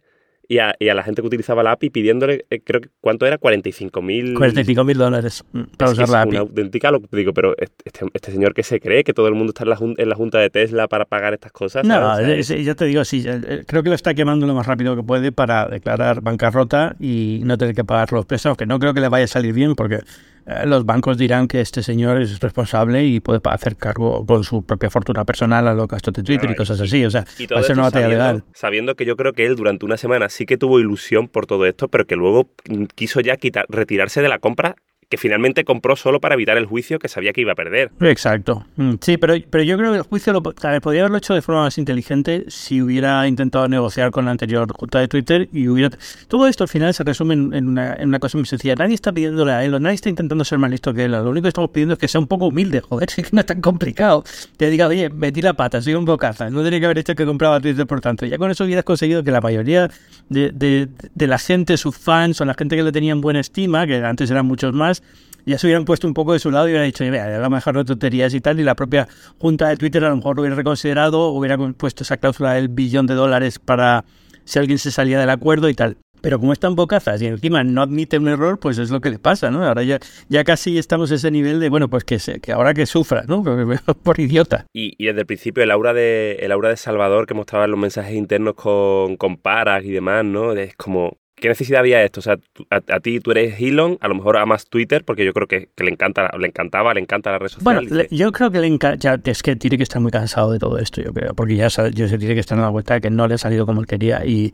[0.50, 3.38] y a, la gente que utilizaba la API pidiéndole, eh, creo que, ¿cuánto era?
[3.38, 4.34] 45 mil...
[4.34, 6.30] 45 mil dólares mm, para usar la API.
[6.30, 7.08] Una auténtica locura.
[7.12, 9.78] Digo, pero este, este, señor que se cree que todo el mundo está en la,
[9.96, 11.86] en la, junta de Tesla para pagar estas cosas.
[11.86, 13.24] No, ya te digo, sí,
[13.64, 17.56] creo que lo está quemando lo más rápido que puede para declarar bancarrota y no
[17.56, 20.00] tener que pagar los préstamos, que no creo que le vaya a salir bien porque
[20.46, 24.64] eh, los bancos dirán que este señor es responsable y puede hacer cargo con su
[24.64, 27.04] propia fortuna personal a los gastos de Twitter y cosas así.
[27.04, 28.44] O sea, va a ser una batalla legal.
[28.52, 31.66] Sabiendo que yo creo que él durante una semana sí que tuvo ilusión por todo
[31.66, 32.48] esto, pero que luego
[32.94, 34.76] quiso ya quitar, retirarse de la compra
[35.10, 37.90] que finalmente compró solo para evitar el juicio que sabía que iba a perder.
[38.00, 38.64] Exacto.
[38.76, 41.62] Mm, sí, pero, pero yo creo que el juicio lo, podría haberlo hecho de forma
[41.62, 45.90] más inteligente si hubiera intentado negociar con la anterior junta de Twitter y hubiera...
[46.28, 48.76] Todo esto al final se resume en, una, en una cosa muy sencilla.
[48.76, 51.10] Nadie está pidiéndole a él, nadie está intentando ser más listo que él.
[51.10, 53.46] Lo único que estamos pidiendo es que sea un poco humilde, joder, si no es
[53.46, 54.22] tan complicado.
[54.56, 57.26] Te diga, oye, metí la pata, soy un bocaza, no tenía que haber hecho que
[57.26, 58.26] compraba Twitter por tanto.
[58.26, 59.90] Ya con eso hubieras conseguido que la mayoría
[60.28, 63.96] de, de, la gente, sus fans o la gente que le tenían buena estima, que
[63.96, 64.99] antes eran muchos más,
[65.46, 67.60] ya se hubieran puesto un poco de su lado y hubieran dicho, vea, vamos a
[67.60, 69.08] dejar de tonterías y tal, y la propia
[69.38, 73.06] junta de Twitter a lo mejor lo hubiera reconsiderado, hubiera puesto esa cláusula del billón
[73.06, 74.04] de dólares para
[74.44, 75.96] si alguien se salía del acuerdo y tal.
[76.22, 79.18] Pero como están bocazas y encima no admite un error, pues es lo que le
[79.18, 79.64] pasa, ¿no?
[79.64, 82.74] Ahora ya, ya casi estamos a ese nivel de, bueno, pues que, se, que ahora
[82.74, 83.42] que sufra, ¿no?
[84.02, 84.66] Por idiota.
[84.74, 87.80] Y, desde el principio el aura de, el aura de Salvador que mostraba en los
[87.80, 90.52] mensajes internos con, con Paras y demás, ¿no?
[90.52, 92.20] Es como, ¿Qué necesidad había esto?
[92.20, 95.48] O sea, a, ti tú eres Elon, a lo mejor amas Twitter, porque yo creo
[95.48, 97.64] que, le, encanta, le encantaba, le encanta la red social.
[97.64, 100.78] Bueno, yo creo que le encanta, es que tiene que estar muy cansado de todo
[100.78, 103.26] esto, yo creo, porque ya yo se tiene que estar dando cuenta de que no
[103.26, 104.24] le ha salido como él quería.
[104.24, 104.52] Y,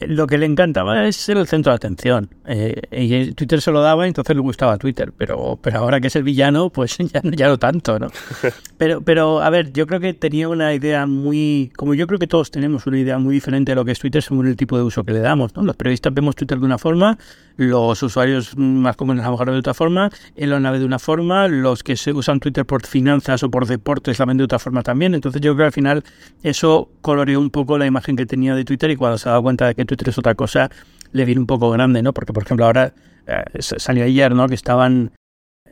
[0.00, 2.28] lo que le encantaba es ser el centro de atención.
[2.46, 6.16] Eh, y Twitter se lo daba, entonces le gustaba Twitter, pero, pero ahora que es
[6.16, 8.08] el villano, pues ya, ya no tanto, ¿no?
[8.78, 12.26] Pero, pero, a ver, yo creo que tenía una idea muy, como yo creo que
[12.26, 14.82] todos tenemos una idea muy diferente de lo que es Twitter según el tipo de
[14.82, 15.62] uso que le damos, ¿no?
[15.62, 17.18] Los periodistas vemos Twitter de una forma,
[17.56, 21.82] los usuarios más comunes a de otra forma, Elon la ve de una forma, los
[21.82, 25.14] que se usan Twitter por finanzas o por deportes la ven de otra forma también.
[25.14, 26.04] Entonces yo creo que al final
[26.42, 29.42] eso coloreó un poco la imagen que tenía de Twitter y cuando se ha dado
[29.42, 30.70] cuenta de que Twitter es otra cosa,
[31.12, 32.12] le viene un poco grande, ¿no?
[32.12, 32.94] Porque, por ejemplo, ahora
[33.26, 34.48] eh, salió ayer, ¿no?
[34.48, 35.12] Que estaban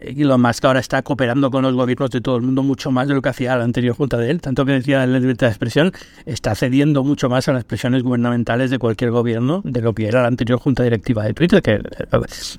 [0.01, 3.15] Elon Musk ahora está cooperando con los gobiernos de todo el mundo mucho más de
[3.15, 4.41] lo que hacía la anterior junta de él.
[4.41, 5.93] Tanto que decía la libertad de expresión,
[6.27, 10.23] está cediendo mucho más a las expresiones gubernamentales de cualquier gobierno de lo que era
[10.23, 11.63] la anterior junta directiva de Twitter.
[11.63, 11.83] Que,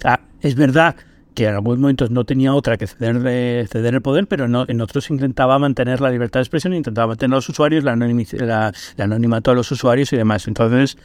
[0.03, 0.95] ah, es verdad
[1.33, 5.09] que en algunos momentos no tenía otra que ceder, ceder el poder, pero en otros
[5.09, 9.51] intentaba mantener la libertad de expresión, intentaba mantener a los usuarios, la, la, la anonimato
[9.51, 10.47] de los usuarios y demás.
[10.47, 10.97] Entonces,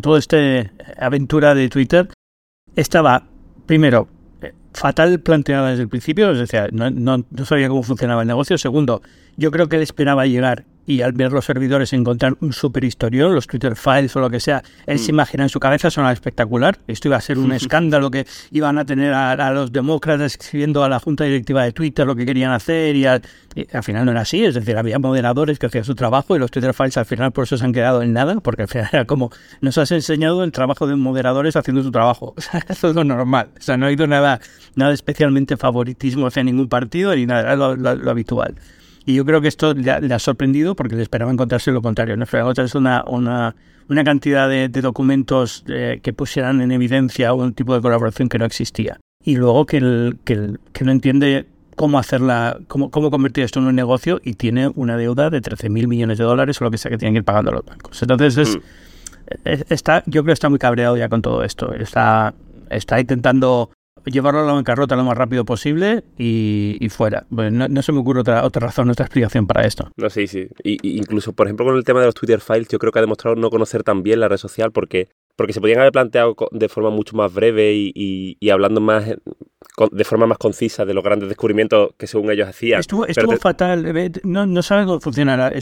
[0.00, 0.36] toda esta
[0.98, 2.08] aventura de Twitter
[2.76, 3.24] estaba,
[3.66, 4.08] primero,
[4.78, 8.56] fatal planteada desde el principio, es decir, no, no, no, sabía cómo funcionaba el negocio.
[8.58, 9.02] Segundo,
[9.36, 13.34] yo creo que él esperaba llegar y al ver los servidores encontrar un super historión,
[13.34, 15.14] los Twitter files o lo que sea, él se mm.
[15.14, 16.78] imagina en su cabeza sonaba espectacular.
[16.86, 20.88] Esto iba a ser un escándalo que iban a tener a, los demócratas escribiendo a
[20.88, 23.20] la junta directiva de Twitter lo que querían hacer y al,
[23.82, 24.42] final no era así.
[24.42, 27.44] Es decir, había moderadores que hacían su trabajo y los Twitter files al final por
[27.44, 30.52] eso se han quedado en nada, porque al final era como nos has enseñado el
[30.52, 32.34] trabajo de moderadores haciendo su trabajo.
[32.38, 33.50] O sea, eso es lo normal.
[33.58, 34.40] O sea, no ha ido nada,
[34.74, 38.54] nada especialmente favoritismo hacia ningún partido ni nada, era lo habitual.
[39.08, 42.14] Y yo creo que esto le ha, sorprendido porque le esperaba encontrarse lo contrario.
[42.18, 43.56] No esperaba encontrarse una, una,
[43.88, 48.44] una cantidad de, documentos eh, que pusieran en evidencia un tipo de colaboración que no
[48.44, 49.00] existía.
[49.24, 53.68] Y luego que, el, que, que no entiende cómo hacerla, cómo, cómo convertir esto en
[53.68, 56.76] un negocio y tiene una deuda de 13 mil millones de dólares o lo que
[56.76, 58.02] sea que tienen que ir pagando los bancos.
[58.02, 59.72] Entonces es, mm.
[59.72, 61.72] está, yo creo que está muy cabreado ya con todo esto.
[61.72, 62.34] Está,
[62.68, 63.70] está intentando
[64.10, 67.26] llevarlo a la bancarrota lo más rápido posible y, fuera.
[67.30, 69.90] no, se me ocurre otra, otra razón, otra explicación para esto.
[69.96, 70.48] No, sí, sí.
[70.62, 73.02] Y, incluso, por ejemplo, con el tema de los Twitter Files, yo creo que ha
[73.02, 76.68] demostrado no conocer tan bien la red social porque, porque se podían haber planteado de
[76.68, 79.06] forma mucho más breve y, hablando más
[79.92, 82.80] de forma más concisa de los grandes descubrimientos que según ellos hacían.
[82.80, 85.52] Estuvo, estuvo fatal, eh, no, no sabe cómo funcionará,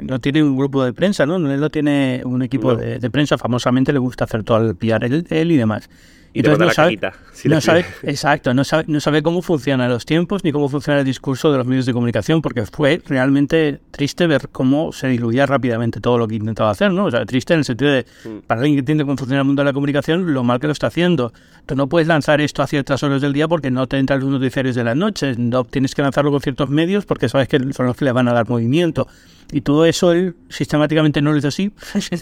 [0.00, 1.36] no tiene un grupo de prensa, ¿no?
[1.36, 5.52] Él no tiene un equipo de, prensa, famosamente le gusta hacer todo el PR él
[5.52, 5.90] y demás.
[6.36, 6.98] Y entonces no sabe,
[7.44, 11.06] no sabe exacto, no sabe, no sabe cómo funcionan los tiempos ni cómo funciona el
[11.06, 15.98] discurso de los medios de comunicación, porque fue realmente triste ver cómo se diluía rápidamente
[15.98, 17.06] todo lo que intentaba hacer, ¿no?
[17.06, 18.38] O sea, triste en el sentido de, mm.
[18.46, 20.74] para alguien que entiende cómo funciona el mundo de la comunicación, lo mal que lo
[20.74, 21.32] está haciendo.
[21.64, 24.28] Tú no puedes lanzar esto a ciertas horas del día porque no te entran los
[24.28, 27.86] noticiarios de las noches, no tienes que lanzarlo con ciertos medios porque sabes que son
[27.86, 29.08] los que le van a dar movimiento.
[29.52, 31.72] Y todo eso él sistemáticamente no lo hizo así,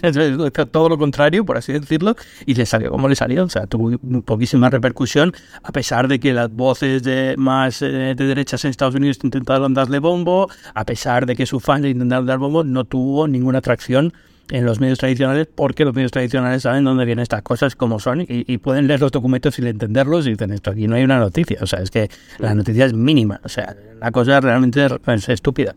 [0.71, 3.43] todo lo contrario, por así decirlo, y le salió como le salió.
[3.45, 5.33] O sea, tuvo poquísima repercusión,
[5.63, 9.73] a pesar de que las voces de más eh, de derechas en Estados Unidos intentaron
[9.73, 13.59] darle bombo, a pesar de que su fan le intentaron dar bombo, no tuvo ninguna
[13.59, 14.13] atracción
[14.51, 18.25] en los medios tradicionales porque los medios tradicionales saben dónde vienen estas cosas como son
[18.27, 21.57] y, pueden leer los documentos y entenderlos y dicen esto aquí no hay una noticia
[21.61, 23.41] o sea es que la noticia es mínima.
[23.43, 25.75] O sea la cosa realmente es estúpida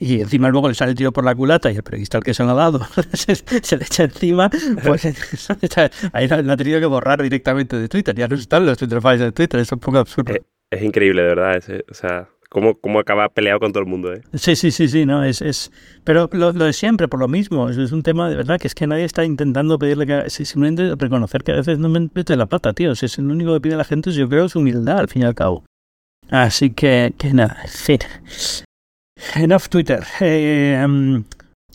[0.00, 2.34] y encima luego le sale el tiro por la culata y el periodista al que
[2.34, 2.80] se lo ha dado
[3.12, 4.50] se, le echa encima,
[4.84, 5.04] pues
[6.12, 8.14] ahí la ha tenido que borrar directamente de Twitter.
[8.14, 10.34] Ya no están los Twitter files de Twitter, es un poco absurdo.
[10.70, 11.62] Es, increíble, de verdad.
[11.90, 14.22] o sea, cómo, cómo acaba peleado con todo el mundo, ¿eh?
[14.34, 15.70] Sí, sí, sí, sí, no, es, es
[16.04, 18.86] pero lo, de siempre, por lo mismo, es, un tema de verdad que es que
[18.86, 22.72] nadie está intentando pedirle que, simplemente reconocer que a veces no me mete la pata,
[22.72, 25.22] tío, si es lo único que pide la gente, yo creo, es humildad, al fin
[25.22, 25.64] y al cabo.
[26.30, 27.98] Así que, que nada, en fin.
[29.36, 30.02] Enough Twitter.
[30.20, 31.24] Eh, um,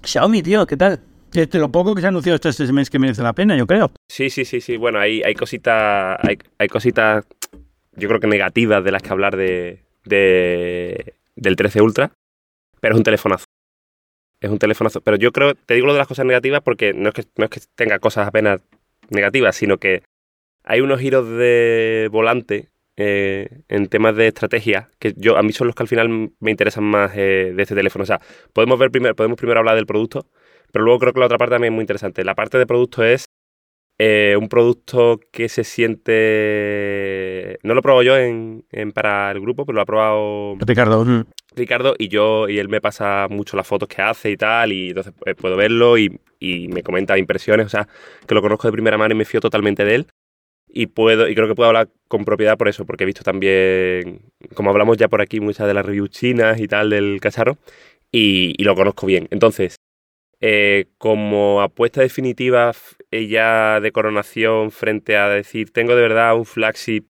[0.03, 0.99] Xiaomi, tío, ¿qué tal?
[1.31, 3.91] De lo poco que se ha anunciado este mes que merece la pena, yo creo.
[4.09, 4.77] Sí, sí, sí, sí.
[4.77, 7.25] Bueno, hay, hay cositas, hay, hay cositas,
[7.93, 12.11] yo creo que negativas de las que hablar de, de, del 13 Ultra,
[12.79, 13.45] pero es un telefonazo.
[14.39, 15.01] Es un telefonazo.
[15.01, 17.45] Pero yo creo, te digo lo de las cosas negativas porque no es que, no
[17.45, 18.61] es que tenga cosas apenas
[19.09, 20.03] negativas, sino que
[20.63, 25.67] hay unos giros de volante eh, en temas de estrategia, que yo a mí son
[25.67, 28.03] los que al final me interesan más eh, de este teléfono.
[28.03, 28.21] O sea,
[28.53, 30.27] podemos ver primero, podemos primero hablar del producto,
[30.71, 32.23] pero luego creo que la otra parte también es muy interesante.
[32.23, 33.25] La parte de producto es
[33.97, 37.59] eh, un producto que se siente.
[37.63, 41.25] No lo he probado yo en, para el grupo, pero lo ha probado Ricardo.
[41.53, 44.89] Ricardo y yo y él me pasa mucho las fotos que hace y tal y
[44.89, 47.87] entonces puedo verlo y, y me comenta impresiones, o sea,
[48.27, 50.07] que lo conozco de primera mano y me fío totalmente de él
[50.67, 54.31] y puedo y creo que puedo hablar con propiedad por eso, porque he visto también,
[54.53, 57.57] como hablamos ya por aquí, muchas de las reviews chinas y tal del cacharro,
[58.11, 59.27] y, lo conozco bien.
[59.31, 59.75] Entonces,
[60.41, 62.71] eh, como apuesta definitiva
[63.11, 67.05] ya de coronación frente a decir, tengo de verdad un flagship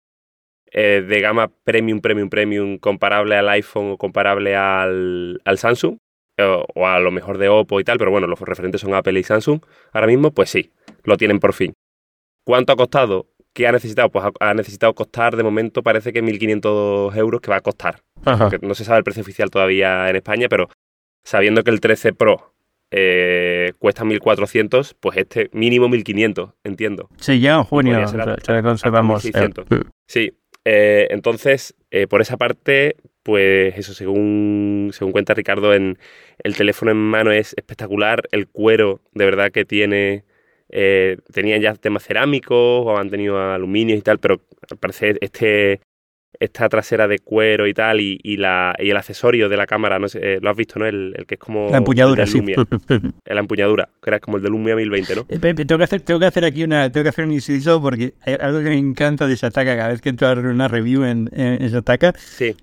[0.72, 5.98] eh, de gama premium, premium, premium, comparable al iPhone o comparable al, al Samsung,
[6.38, 9.24] o a lo mejor de Oppo y tal, pero bueno, los referentes son Apple y
[9.24, 9.62] Samsung,
[9.94, 10.72] ahora mismo, pues sí,
[11.04, 11.74] lo tienen por fin.
[12.46, 13.28] ¿Cuánto ha costado?
[13.56, 14.10] ¿Qué ha necesitado?
[14.10, 18.02] Pues ha, necesitado costar, de momento parece que 1.500 euros que va a costar.
[18.62, 20.68] No se sabe el precio oficial todavía en España, pero
[21.24, 22.54] sabiendo que el 13 Pro
[22.92, 27.10] eh, cuesta 1.400, pues este mínimo 1.500, entiendo.
[27.16, 27.98] Sí, ya en junio
[28.62, 29.24] conservamos.
[30.06, 30.34] Sí,
[30.66, 35.98] eh, entonces, eh, por esa parte, pues eso, según, según cuenta Ricardo, en
[36.44, 40.26] el teléfono en mano es espectacular, el cuero de verdad que tiene
[40.70, 45.82] eh, tenían ya temas cerámicos o han tenido aluminio y tal, pero al parecer este
[46.40, 50.00] esta trasera de cuero y tal, y, y, la, y el accesorio de la cámara,
[50.00, 50.86] no sé, eh, lo has visto, ¿no?
[50.86, 51.70] El, el, que es como...
[51.70, 52.42] La empuñadura, sí.
[53.26, 55.26] La empuñadura, que era como el de Lumia 1020, ¿no?
[55.30, 58.14] Eh, tengo, que hacer, tengo que hacer aquí una, tengo que hacer un inciso porque
[58.22, 61.30] hay algo que me encanta de Sataka cada vez que entro a una review en,
[61.34, 62.14] en, Sataka,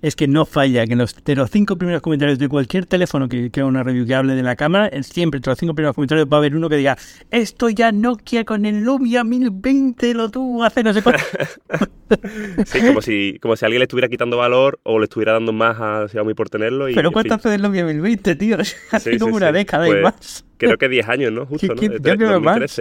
[0.01, 3.49] es que no falla, que los, de los cinco primeros comentarios de cualquier teléfono que,
[3.53, 6.37] haga una review que hable de la cámara, siempre entre los cinco primeros comentarios va
[6.37, 6.97] a haber uno que diga,
[7.31, 11.23] esto ya Nokia con el Lumia 1020 lo tuvo hace no sé cuánto.
[12.65, 15.77] sí, como si, como si alguien le estuviera quitando valor o le estuviera dando más
[15.79, 16.89] a Xiaomi por tenerlo.
[16.89, 18.57] Y, Pero ¿cuánto hace del Lumia 2020, tío?
[18.91, 20.45] Hace como una década y pues, más.
[20.57, 21.45] Creo que 10 años, ¿no?
[21.47, 21.75] Justo, ¿no?
[21.75, 22.79] creo más,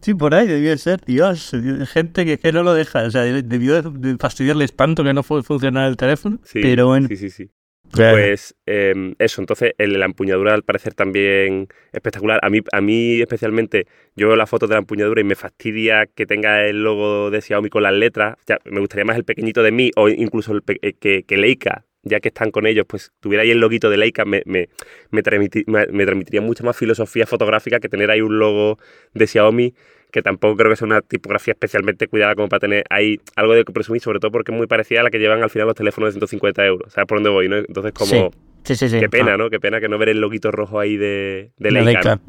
[0.00, 0.14] sí.
[0.14, 1.52] por ahí debió ser, Dios.
[1.92, 3.04] Gente que, que no lo deja.
[3.04, 6.38] O sea, debió de fastidiarle espanto que no funcionara el teléfono.
[6.52, 7.08] pero bueno.
[7.08, 7.50] Sí, sí, sí.
[7.92, 12.38] Pues em, eso, entonces la empuñadura al parecer también espectacular.
[12.42, 16.06] A mí, a mí especialmente, yo veo la foto de la empuñadura y me fastidia
[16.06, 18.36] que tenga el logo de Xiaomi con las letras.
[18.46, 21.84] Ya, me gustaría más el pequeñito de mí o incluso el eh, que, que, Leica,
[22.02, 24.68] ya que están con ellos, pues tuviera ahí el loguito de Leica, me, me,
[25.10, 28.78] me transmitiría mucha más filosofía fotográfica que tener ahí un logo
[29.14, 29.74] de Xiaomi
[30.10, 33.64] que tampoco creo que sea una tipografía especialmente cuidada como para tener ahí algo de
[33.64, 35.76] que presumir, sobre todo porque es muy parecida a la que llevan al final los
[35.76, 36.92] teléfonos de 150 euros.
[36.92, 37.48] ¿Sabes por dónde voy?
[37.48, 37.56] ¿no?
[37.56, 38.10] Entonces, como.
[38.10, 38.38] Sí.
[38.64, 39.48] Sí, sí, Qué pena, ¿no?
[39.48, 42.20] Qué pena que no ver el loguito rojo ahí de, de Leica.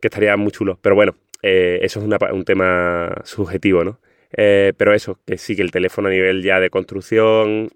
[0.00, 0.78] Que estaría muy chulo.
[0.80, 3.98] Pero bueno, eh, eso es un tema subjetivo, ¿no?
[4.32, 7.70] Eh, pero eso, que sí, que el teléfono a nivel ya de construcción.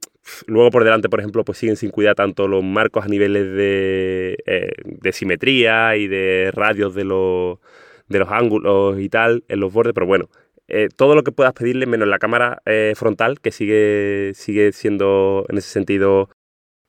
[0.46, 4.38] Luego por delante, por ejemplo, pues siguen sin cuidar tanto los marcos a niveles de,
[4.46, 7.58] eh, de simetría y de radios de los
[8.08, 10.28] de los ángulos y tal en los bordes, pero bueno,
[10.68, 15.44] eh, todo lo que puedas pedirle menos la cámara eh, frontal, que sigue, sigue siendo
[15.48, 16.30] en ese sentido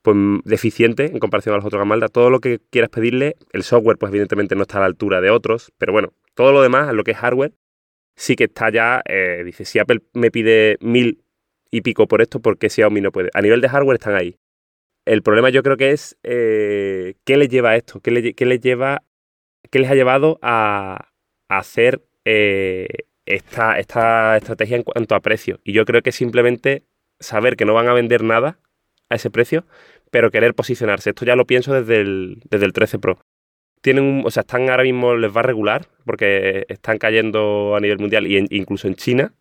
[0.02, 2.08] pues deficiente en comparación a los otros Gamalda.
[2.08, 5.30] Todo lo que quieras pedirle, el software pues evidentemente no está a la altura de
[5.30, 7.52] otros, pero bueno, todo lo demás, lo que es hardware,
[8.16, 11.22] sí que está ya, eh, dice, si Apple me pide mil
[11.70, 13.30] y pico por esto, porque Xiaomi no puede?
[13.34, 14.36] A nivel de hardware están ahí.
[15.04, 18.60] El problema yo creo que es qué les lleva a esto, qué, le, qué les
[18.60, 19.02] lleva,
[19.74, 21.08] qué les ha llevado a,
[21.48, 22.86] hacer eh,
[23.26, 25.58] esta, esta estrategia en cuanto a precio.
[25.64, 26.84] Y yo creo que simplemente
[27.18, 28.60] saber que no van a vender nada
[29.10, 29.66] a ese precio,
[30.12, 31.10] pero querer posicionarse.
[31.10, 33.18] Esto ya lo pienso desde el, desde el 13 Pro.
[33.80, 37.80] Tienen un, o sea, están ahora mismo, les va a regular, porque están cayendo a
[37.80, 39.34] nivel mundial y incluso en China.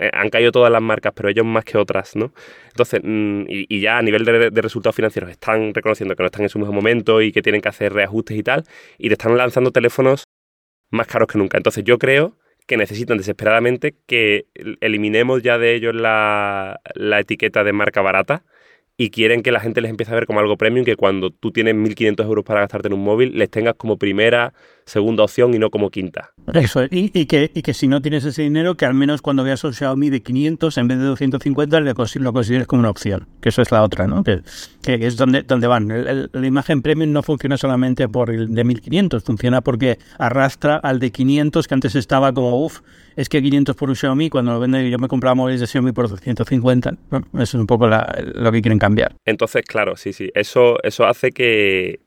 [0.00, 2.32] Eh, han caído todas las marcas, pero ellos más que otras, ¿no?
[2.68, 6.42] Entonces, mm, y, ya a nivel de, de, resultados financieros están reconociendo que no están
[6.42, 8.64] en su mejor momento y que tienen que hacer reajustes y tal,
[8.98, 10.24] y te están lanzando teléfonos
[10.90, 11.58] más caros que nunca.
[11.58, 12.36] Entonces, yo creo
[12.66, 14.46] que necesitan desesperadamente que
[14.80, 16.80] eliminemos ya de ellos la,
[17.18, 18.44] etiqueta de marca barata
[18.96, 21.52] y quieren que la gente les empiece a ver como algo premium, que cuando tú
[21.52, 24.54] tienes 1.500 euros para gastarte en un móvil, les tengas como primera,
[24.90, 26.32] segunda opción y no como quinta.
[26.52, 29.44] Eso, y, y, que, y que si no tienes ese dinero, que al menos cuando
[29.44, 33.50] veas un Xiaomi de 500 en vez de 250, lo consideres como una opción, que
[33.50, 34.24] eso es la otra, ¿no?
[34.24, 34.40] Que,
[34.82, 35.88] que es donde, donde van.
[36.32, 41.12] la imagen premium no funciona solamente por el de 1500, funciona porque arrastra al de
[41.12, 42.80] 500, que antes estaba como, uff,
[43.16, 45.92] es que 500 por un Xiaomi, cuando lo venden yo me compraba móviles de Xiaomi
[45.92, 46.90] por 250.
[46.90, 49.14] eso es un poco lo que quieren cambiar.
[49.24, 50.30] Entonces, claro, sí, sí.
[50.34, 52.00] Eso, eso hace que,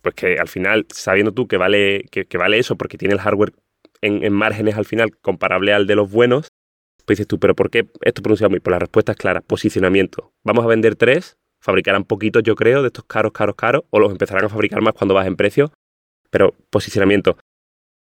[0.00, 3.52] pues que al final, sabiendo tú que vale, que, vale eso, porque tiene el hardware
[4.00, 6.48] en, márgenes al final comparable al de los buenos,
[7.04, 8.60] pues dices tú, ¿pero por qué esto por un Xiaomi?
[8.60, 10.32] Pues la respuesta es clara, posicionamiento.
[10.44, 14.10] Vamos a vender tres, fabricarán poquitos, yo creo, de estos caros, caros, caros, o los
[14.10, 15.72] empezarán a fabricar más cuando bajen precio,
[16.30, 17.38] pero posicionamiento.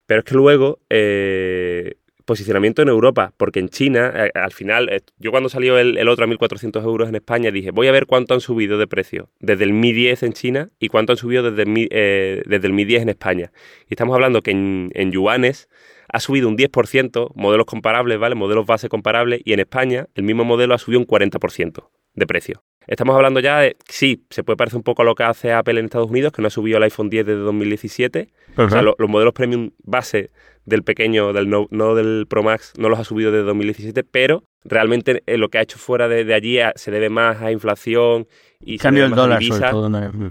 [0.06, 1.96] Pero es que luego eh,
[2.33, 6.25] posicionamiento en Europa, porque en China, eh, al final, eh, yo cuando salió el, otro
[6.25, 9.64] a 1.400 euros en España, dije, voy a ver cuánto han subido de precio desde
[9.64, 12.73] el Mi 10 en China y cuánto han subido desde el Mi, eh, desde el
[12.73, 13.53] Mi 10 en España.
[13.87, 15.68] Y estamos hablando que en, en yuanes
[16.09, 18.35] ha subido un 10%, modelos comparables, ¿vale?
[18.35, 22.62] Modelos base comparables, y en España el mismo modelo ha subido un 40% de precio.
[22.87, 25.79] Estamos hablando ya de, sí, se puede parecer un poco a lo que hace Apple
[25.79, 28.29] en Estados Unidos, que no ha subido el iPhone 10 desde 2017.
[28.57, 30.31] O sea, los modelos premium base
[30.64, 35.23] del pequeño, del no, del Pro Max, no los ha subido desde 2017, pero realmente
[35.27, 38.27] eh, lo que ha hecho fuera de, allí se debe más a inflación
[38.61, 39.42] y cambio el dólar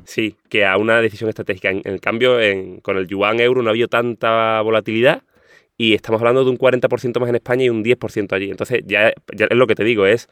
[0.06, 1.70] Sí, que a una decisión estratégica.
[1.70, 2.38] En, el cambio,
[2.82, 5.24] con el yuan euro no ha habido tanta volatilidad
[5.78, 8.52] y estamos hablando de un 40% más en España y un 10% allí.
[8.52, 10.30] Entonces, ya, ya es lo que te digo, es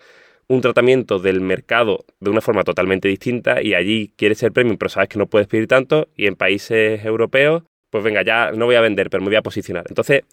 [0.49, 4.89] un tratamiento del mercado de una forma totalmente distinta y allí quieres ser premium, pero
[4.89, 8.75] sabes que no puedes pedir tanto y en países europeos, pues venga, ya no voy
[8.75, 9.85] a vender, pero me voy a posicionar.
[9.87, 10.23] Entonces,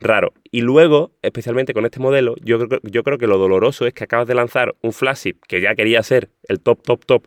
[0.00, 0.32] raro.
[0.52, 4.28] Y luego, especialmente con este modelo, yo, yo creo que lo doloroso es que acabas
[4.28, 7.26] de lanzar un flagship que ya quería ser el top, top, top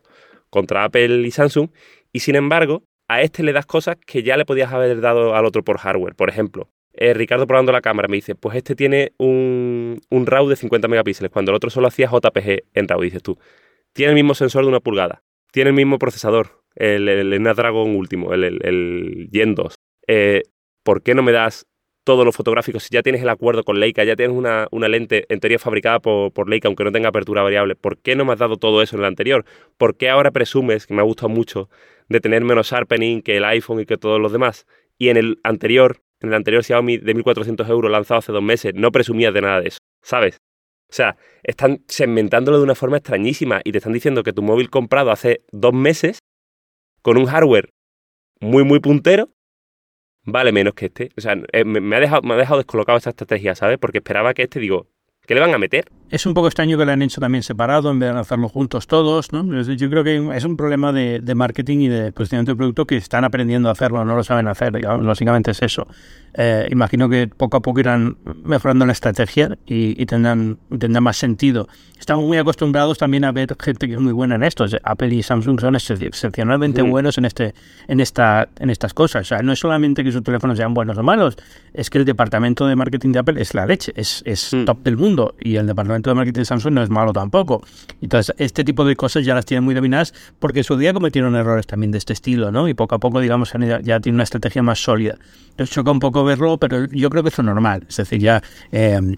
[0.50, 1.70] contra Apple y Samsung
[2.14, 5.46] y sin embargo, a este le das cosas que ya le podías haber dado al
[5.46, 6.16] otro por hardware.
[6.16, 10.48] Por ejemplo, eh, Ricardo probando la cámara me dice, pues este tiene un, un RAW
[10.48, 13.38] de 50 megapíxeles, cuando el otro solo hacía JPG en RAW, dices tú.
[13.94, 18.34] Tiene el mismo sensor de una pulgada, tiene el mismo procesador, el, el, Snapdragon último,
[18.34, 19.76] el, el, Gen 2.
[20.08, 20.44] Eh,
[20.84, 21.68] ¿Por qué no me das
[22.04, 22.84] todos los fotográficos?
[22.84, 26.00] Si ya tienes el acuerdo con Leica, ya tienes una, una lente en teoría fabricada
[26.00, 28.82] por, por, Leica, aunque no tenga apertura variable, ¿por qué no me has dado todo
[28.82, 29.46] eso en el anterior?
[29.78, 31.70] ¿Por qué ahora presumes, que me ha gustado mucho,
[32.08, 34.66] de tener menos sharpening que el iPhone y que todos los demás?
[34.98, 38.74] Y en el anterior en el anterior Xiaomi de 1400 euros lanzado hace dos meses,
[38.76, 40.38] no presumías de nada de eso, ¿sabes?
[40.90, 44.70] O sea, están segmentándolo de una forma extrañísima y te están diciendo que tu móvil
[44.70, 46.20] comprado hace dos meses,
[47.02, 47.70] con un hardware
[48.40, 49.30] muy, muy puntero,
[50.24, 51.10] vale menos que este.
[51.18, 53.78] O sea, eh, me, ha, dejado, me ha dejado descolocado esta estrategia, ¿sabes?
[53.78, 54.88] Porque esperaba que este, digo,
[55.28, 55.92] ¿Qué le van a meter?
[56.10, 58.88] Es un poco extraño que lo han hecho también separado en vez de hacerlo juntos
[58.88, 59.62] todos, ¿no?
[59.62, 63.26] Yo creo que es un problema de, marketing y de posicionamiento de producto que están
[63.26, 65.86] aprendiendo a hacerlo, no lo saben hacer, básicamente es eso.
[66.34, 71.68] Eh, imagino que poco a poco irán mejorando la estrategia y, tendrán, tendrán más sentido.
[72.00, 74.66] Estamos muy acostumbrados también a ver gente que es muy buena en esto.
[74.84, 77.56] Apple y Samsung son excepcionalmente buenos en, este,
[77.88, 79.24] en, esta, en estas cosas.
[79.24, 81.38] O sea, no es solamente que sus teléfonos sean buenos o malos,
[81.74, 84.66] es que el departamento de marketing de Apple es la leche, es, es mm.
[84.66, 87.62] top del mundo y el departamento de marketing de Samsung no es malo tampoco.
[88.02, 91.68] Entonces, este tipo de cosas ya las tienen muy dominadas porque su día cometieron errores
[91.68, 92.68] también de este estilo, ¿no?
[92.68, 95.18] Y poco a poco, digamos, ya tiene una estrategia más sólida.
[95.52, 97.86] Entonces, choca un poco verlo, pero yo creo que es normal.
[97.88, 98.42] Es decir, ya...
[98.72, 99.18] Eh,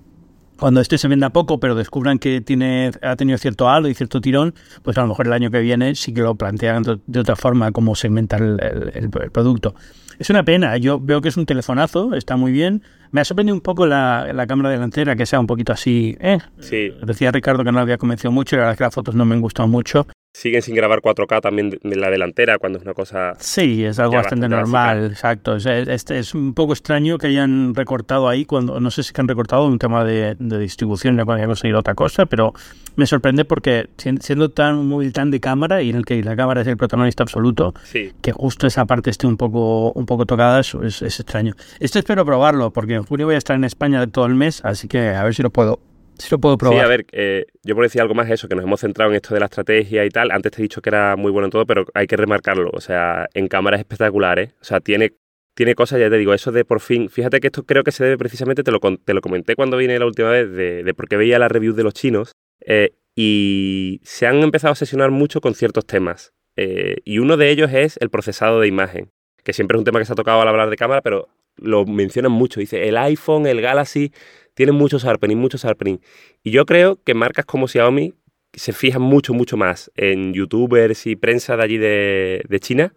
[0.59, 4.19] cuando este se venda poco, pero descubran que tiene, ha tenido cierto halo y cierto
[4.21, 7.35] tirón, pues a lo mejor el año que viene sí que lo plantean de otra
[7.35, 9.73] forma cómo segmentar el producto.
[10.19, 12.83] Es una pena, yo veo que es un telefonazo, está muy bien.
[13.11, 16.17] Me ha sorprendido un poco la, la cámara delantera, que sea un poquito así.
[16.19, 16.39] Eh.
[16.59, 16.91] Sí.
[17.01, 19.15] Decía Ricardo que no la había convencido mucho y la verdad es que las fotos
[19.15, 20.05] no me han gustado mucho.
[20.33, 23.33] Siguen sin grabar 4K también en la delantera cuando es una cosa...
[23.39, 25.55] Sí, es algo bastante, normal, exacto.
[25.55, 29.21] Es, este es un poco extraño que hayan recortado ahí cuando, no sé si que
[29.21, 32.53] han recortado un tema de, distribución, ya cuando hayan conseguido otra cosa, pero
[32.95, 36.35] me sorprende porque siendo tan un móvil tan de cámara y en el que la
[36.35, 37.73] cámara es el protagonista absoluto,
[38.21, 41.53] que justo esa parte esté un poco, un poco tocada, es, es extraño.
[41.79, 44.87] Esto espero probarlo porque en junio voy a estar en España todo el mes, así
[44.87, 45.79] que a ver si lo puedo
[46.19, 46.77] Sí, lo puedo probar.
[46.77, 49.15] Sí, a ver, eh, yo por decir algo más eso, que nos hemos centrado en
[49.15, 50.31] esto de la estrategia y tal.
[50.31, 52.69] Antes te he dicho que era muy bueno en todo, pero hay que remarcarlo.
[52.73, 54.51] O sea, en cámara es espectacular, ¿eh?
[54.61, 55.13] O sea, tiene,
[55.55, 57.09] tiene cosas, ya te digo, eso de por fin.
[57.09, 59.97] Fíjate que esto creo que se debe precisamente, te lo, te lo comenté cuando vine
[59.97, 62.33] la última vez, de, de por qué veía las reviews de los chinos.
[62.65, 66.33] Eh, y se han empezado a sesionar mucho con ciertos temas.
[66.55, 69.11] Eh, y uno de ellos es el procesado de imagen,
[69.43, 71.85] que siempre es un tema que se ha tocado al hablar de cámara, pero lo
[71.85, 72.59] mencionan mucho.
[72.59, 74.11] Dice, el iPhone, el Galaxy
[74.53, 75.99] tienen mucho sharpening, mucho sharpening.
[76.43, 78.13] Y yo creo que marcas como Xiaomi
[78.53, 82.93] se fijan mucho, mucho más en youtubers y prensa de allí de, China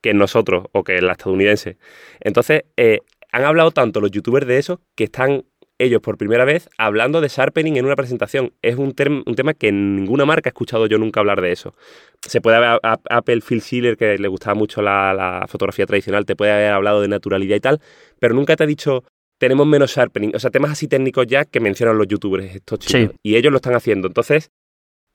[0.00, 1.78] que en nosotros o que en la estadounidense.
[2.20, 3.00] Entonces, eh,
[3.30, 5.44] han hablado tanto los youtubers de eso que están
[5.82, 8.52] ellos por primera vez hablando de sharpening en una presentación.
[8.62, 8.94] Es un,
[9.26, 11.74] un tema que ninguna marca he escuchado yo nunca hablar de eso.
[12.20, 16.52] Se puede haber Apple Phil Schiller, que le gustaba mucho la, fotografía tradicional, te puede
[16.52, 17.80] haber hablado de naturalidad y tal,
[18.20, 19.04] pero nunca te ha dicho
[19.42, 20.30] tenemos menos sharpening.
[20.36, 23.16] O sea, temas así técnicos ya que mencionan los youtubers estos chicos.
[23.24, 24.06] Y ellos lo están haciendo.
[24.06, 24.52] Entonces,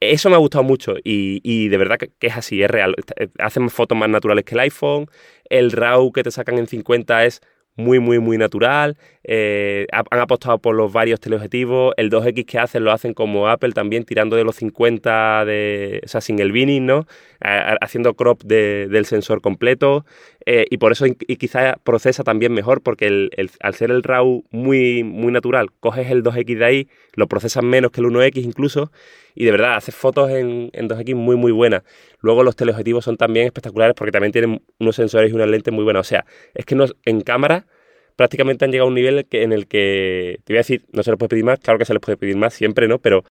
[0.02, 2.94] eso me ha gustado mucho y, de verdad que, es así, es real.
[3.16, 5.08] Eh, hacen fotos más naturales que el iPhone.
[5.50, 7.40] El RAW que te sacan en 50 es
[7.78, 8.98] muy, muy, muy natural.
[9.24, 11.94] Eh, han apostado por los varios teleobjetivos.
[11.98, 16.08] El 2X que hacen lo hacen como Apple también, tirando de los 50, de, o
[16.08, 17.08] sea, sin el binning, ¿no?
[17.40, 20.06] haciendo crop del sensor completo.
[20.46, 24.44] Eh, y por eso y quizá procesa también mejor, porque el, al ser el RAW
[24.50, 28.92] muy, muy natural, coges el 2X de ahí, lo procesas menos que el 1X incluso,
[29.38, 31.84] y de verdad haces fotos en, en 2X muy, muy buenas.
[32.22, 35.84] Luego los teleobjetivos son también espectaculares porque también tienen unos sensores y unas lentes muy
[35.84, 36.02] buenas.
[36.02, 36.26] O sea,
[36.56, 36.76] es que
[37.06, 37.68] en cámara
[38.16, 41.12] prácticamente han llegado a un nivel en el que, te voy a decir, no se
[41.12, 42.98] les puede pedir más, claro que se les puede pedir más siempre, ¿no?
[42.98, 43.24] Pero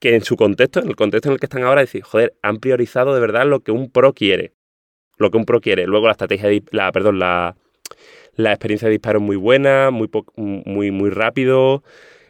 [0.00, 2.58] que en su contexto, en el contexto en el que están ahora, decir, joder, han
[2.58, 4.52] priorizado de verdad lo que un pro quiere.
[5.16, 5.86] Lo que un pro quiere.
[5.86, 7.56] Luego la estrategia, de, la, perdón, la,
[8.34, 11.82] la experiencia de disparo es muy buena, muy, muy, muy rápido.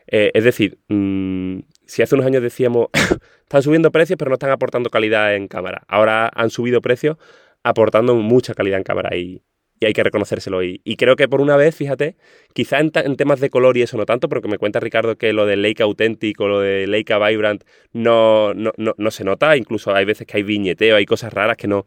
[0.06, 1.58] Eh, es decir, mm,
[1.88, 2.88] si hace unos años decíamos,
[3.42, 5.82] están subiendo precios pero no están aportando calidad en cámara.
[5.88, 7.16] Ahora han subido precios
[7.64, 9.42] aportando mucha calidad en cámara y,
[9.80, 10.62] y hay que reconocérselo.
[10.62, 12.16] Y, y, creo que por una vez, fíjate,
[12.52, 15.46] quizá en, temas de color y eso no tanto, porque me cuenta Ricardo que lo
[15.46, 20.04] de Leica Authentic o lo de Leica Vibrant no, no, no, se nota, incluso hay
[20.04, 21.84] veces que hay viñeteo, hay cosas raras que no,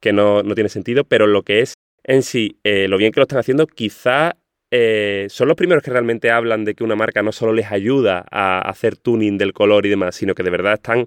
[0.00, 1.74] que no, no tiene sentido, pero lo que es
[2.04, 4.36] en sí, eh, lo bien que lo están haciendo, quizá
[4.74, 8.24] eh, son los primeros que realmente hablan de que una marca no solo les ayuda
[8.30, 11.04] a hacer tuning del color y demás, sino que de verdad están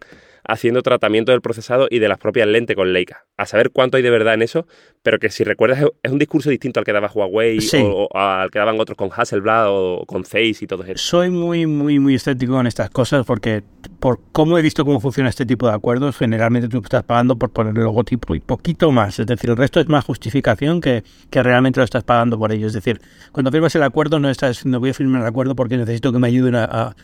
[0.48, 3.26] haciendo tratamiento del procesado y de las propias lentes con Leica.
[3.38, 4.68] A saber cuánto hay de verdad en eso,
[5.06, 8.58] pero que si recuerdas es un discurso distinto al que daba Huawei o, al que
[8.58, 10.98] daban otros con Hasselblad o con Zeiss y todo eso.
[10.98, 13.62] Soy muy, muy, muy escéptico con estas cosas porque
[14.00, 17.52] por cómo he visto cómo funciona este tipo de acuerdos, generalmente tú estás pagando por
[17.52, 19.20] poner el logotipo y poquito más.
[19.20, 22.66] Es decir, el resto es más justificación que, que realmente lo estás pagando por ello.
[22.66, 23.00] Es decir,
[23.32, 26.18] cuando firmas el acuerdo no estás diciendo voy a firmar el acuerdo porque necesito que
[26.18, 26.96] me ayuden a,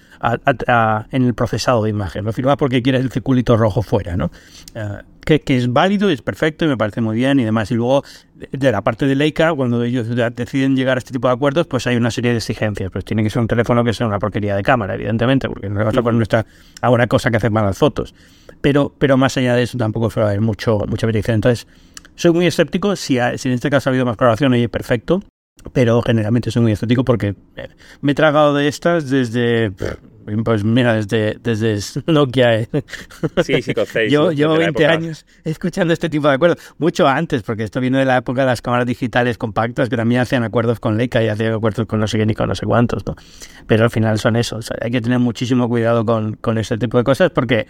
[1.12, 2.26] en el procesado de imagen.
[2.26, 4.32] Lo firmas porque quieres el circulito rojo fuera, ¿no?
[4.74, 7.72] Eh, que, que, es válido y es perfecto y me parece muy bien y demás.
[7.72, 8.04] Y luego,
[8.36, 11.88] de la parte de Leica, cuando ellos deciden llegar a este tipo de acuerdos, pues
[11.88, 12.92] hay una serie de exigencias.
[12.92, 15.84] Pues tiene que ser un teléfono que sea una porquería de cámara, evidentemente, porque no
[15.84, 16.46] vas a poner nuestra,
[16.82, 18.14] a una cosa que hace malas fotos.
[18.62, 21.36] Pero, pero más allá de eso, tampoco suele haber mucho, mucha petición.
[21.36, 21.68] Entonces,
[22.16, 22.96] soy muy escéptico.
[22.96, 25.22] Si, si en este caso ha habido más colaboración, oye, perfecto
[25.74, 27.36] pero generalmente soy muy estético porque
[28.02, 29.72] me he tragado de estas desde
[30.44, 32.70] pues mira desde desde Nokia eh.
[33.44, 37.64] sí, sí, con yo llevo 20 años escuchando este tipo de acuerdos mucho antes porque
[37.64, 40.98] esto viene de la época de las cámaras digitales compactas que también hacían acuerdos con
[40.98, 43.16] Leica y hacían acuerdos con no sé qué ni con no sé cuántos ¿no?
[43.68, 47.04] pero al final son esos hay que tener muchísimo cuidado con, con este tipo de
[47.04, 47.68] cosas porque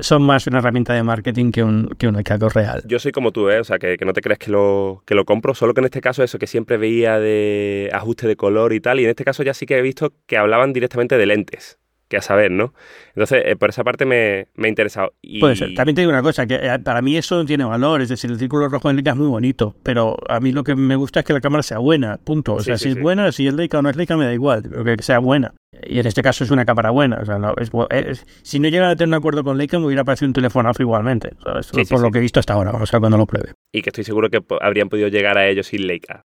[0.00, 2.22] son más una herramienta de marketing que un, que un
[2.54, 2.82] real.
[2.86, 3.60] Yo soy como tú, ¿eh?
[3.60, 5.86] o sea, que, que, no te creas que lo, que lo compro, solo que en
[5.86, 9.24] este caso eso, que siempre veía de ajuste de color y tal, y en este
[9.24, 11.78] caso ya sí que he visto que hablaban directamente de lentes
[12.12, 12.74] que a saber, ¿no?
[13.14, 15.12] Entonces, eh, por esa parte me, me, ha interesado.
[15.20, 15.40] Y...
[15.40, 15.74] Puede ser.
[15.74, 18.38] También te digo una cosa, que eh, para mí eso tiene valor, es decir, el
[18.38, 21.26] círculo rojo en Leica es muy bonito, pero a mí lo que me gusta es
[21.26, 22.54] que la cámara sea buena, punto.
[22.54, 24.62] O sea, si es buena, si es Leica o no es Leica, me da igual,
[24.62, 25.54] pero que sea buena.
[25.84, 27.18] Y en este caso es una cámara buena.
[27.22, 30.04] O sea, no, es, si no llegan a tener un acuerdo con Leica, me hubiera
[30.04, 31.30] parecido un telefonazo igualmente.
[31.88, 32.72] por lo que he visto hasta ahora.
[32.72, 33.52] Vamos a ver cuando lo pruebe.
[33.72, 36.24] Y que estoy seguro que habrían podido llegar a ellos sin Leica.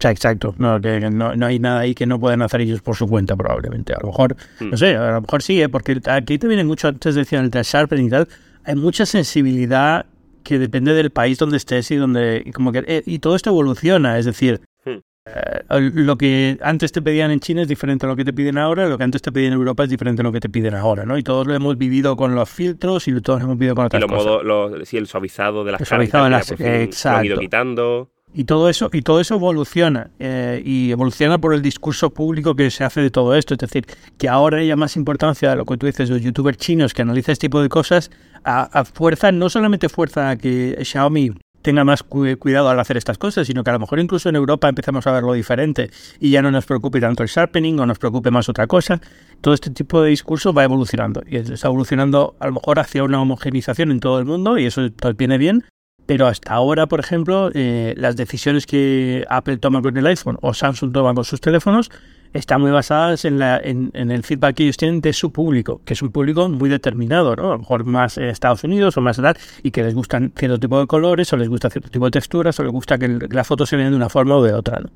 [0.00, 0.54] Exacto.
[0.58, 3.94] No, no, hay nada ahí que no puedan hacer ellos por su cuenta, probablemente.
[3.94, 4.70] A lo mejor, hmm.
[4.70, 5.68] no sé, a lo mejor sí, ¿eh?
[5.68, 8.28] porque aquí te vienen mucho, antes decían el sharpening y tal
[8.64, 10.06] hay mucha sensibilidad
[10.42, 13.50] que depende del país donde estés y donde y como que eh, y todo esto
[13.50, 14.98] evoluciona, es decir, Hmm.
[15.26, 18.58] eh, lo que antes te pedían en China es diferente a lo que te piden
[18.58, 20.74] ahora, lo que antes te pedían en Europa es diferente a lo que te piden
[20.74, 21.16] ahora, ¿no?
[21.16, 23.86] Y todos lo hemos vivido con los filtros y todos lo hemos vivido con Y
[23.86, 24.26] otras los cosas.
[24.26, 26.66] modos, los, sí, el suavizado de las El caras y suavizado de las- por fin
[26.66, 27.40] Lo han ido exacto.
[27.40, 28.10] quitando.
[28.34, 30.10] Y todo eso, y todo eso evoluciona.
[30.18, 33.54] eh, y evoluciona por el discurso público que se hace de todo esto.
[33.54, 33.86] Es decir,
[34.18, 37.32] que ahora haya más importancia a lo que tú dices, los youtubers chinos que analizan
[37.32, 38.10] este tipo de cosas,
[38.44, 41.30] a, fuerza, no solamente fuerza a que Xiaomi
[41.62, 44.36] tenga más cu- cuidado al hacer estas cosas, sino que a lo mejor incluso en
[44.36, 47.98] Europa empezamos a verlo diferente y ya no nos preocupe tanto el sharpening o nos
[47.98, 49.00] preocupe más otra cosa.
[49.40, 53.18] Todo este tipo de discurso va evolucionando y está evolucionando a lo mejor hacia una
[53.22, 54.82] homogenización en todo el mundo y eso
[55.16, 55.64] viene bien,
[56.06, 60.52] pero hasta ahora, por ejemplo, eh, las decisiones que Apple toma con el iPhone o
[60.54, 61.90] Samsung toma con sus teléfonos
[62.32, 65.80] están muy basadas en, la, en, en el feedback que ellos tienen de su público,
[65.84, 67.50] que es un público muy determinado, ¿no?
[67.50, 70.58] A lo mejor más en Estados Unidos o más tal, y que les gustan cierto
[70.58, 73.28] tipo de colores o les gusta cierto tipo de texturas o les gusta que, el-
[73.28, 74.90] que la foto se vea de una forma o de otra, ¿no?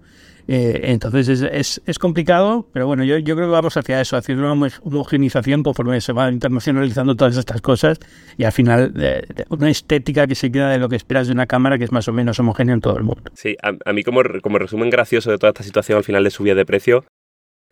[0.50, 4.16] Eh, entonces es, es, es complicado, pero bueno, yo, yo creo que vamos hacia eso,
[4.16, 7.98] hacia una homo- homogenización conforme se va internacionalizando todas estas cosas
[8.38, 11.46] y al final eh, una estética que se queda de lo que esperas de una
[11.46, 13.30] cámara que es más o menos homogénea en todo el mundo.
[13.34, 16.30] Sí, a, a mí como, como resumen gracioso de toda esta situación al final de
[16.30, 17.04] subida de precio,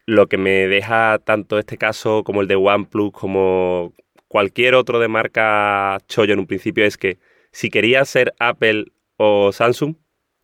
[0.04, 3.94] lo que me deja tanto este caso como el de OnePlus como
[4.28, 7.18] cualquier otro de marca chollo en un principio es que
[7.52, 9.94] si querías ser Apple o Samsung,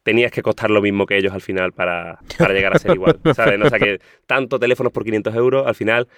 [0.03, 3.19] tenías que costar lo mismo que ellos al final para, para llegar a ser igual.
[3.35, 3.61] ¿sabes?
[3.63, 6.09] O sea que tanto teléfonos por 500 euros, al final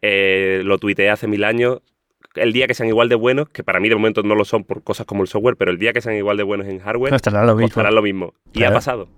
[0.00, 1.80] eh, lo tuiteé hace mil años.
[2.34, 4.64] El día que sean igual de buenos, que para mí de momento no lo son
[4.64, 7.10] por cosas como el software, pero el día que sean igual de buenos en hardware,
[7.12, 7.68] Costará lo mismo.
[7.68, 8.32] costarán lo mismo.
[8.52, 8.72] Y Claro.
[8.72, 9.08] ha pasado.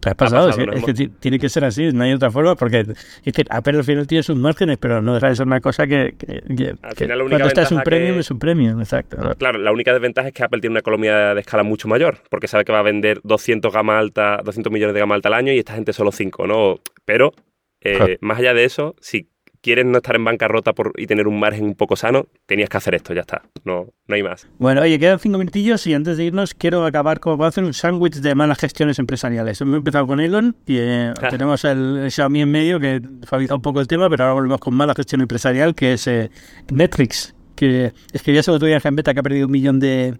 [0.00, 2.80] Te has pasado, es que ti- tiene que ser así, no hay otra forma, porque
[2.80, 2.88] es
[3.24, 6.14] decir, Apple al final tiene sus márgenes, pero no deja de ser una cosa que,
[6.16, 8.80] que- que- Al que final la única cuando estás un premium que- es un premium,
[8.80, 9.16] exacto.
[9.16, 9.34] ¿no?
[9.34, 12.46] Claro, la única desventaja es que Apple tiene una economía de escala mucho mayor, porque
[12.46, 15.52] sabe que va a vender 200 gama alta, 200 millones de gama alta al año
[15.52, 16.78] y esta gente solo 5, ¿no?
[17.04, 17.32] Pero
[17.80, 18.14] eh, Claro.
[18.20, 19.28] más allá de eso, si
[19.64, 22.76] quieres no estar en bancarrota por, y tener un margen un poco sano, tenías que
[22.76, 23.42] hacer esto, ya está.
[23.64, 24.46] No, no hay más.
[24.58, 27.64] Bueno, oye, quedan cinco minutillos y antes de irnos quiero acabar con voy a hacer
[27.64, 29.58] un sándwich de malas gestiones empresariales.
[29.62, 31.28] Hemos empezado con Elon y eh, Ah.
[31.30, 34.74] tenemos el, Xiaomi en medio que suaviza un poco el tema, pero ahora volvemos con
[34.74, 36.30] mala gestión empresarial que es eh,
[36.70, 40.18] Netflix, que escribías el otro día en Gambetta que ha perdido un millón de,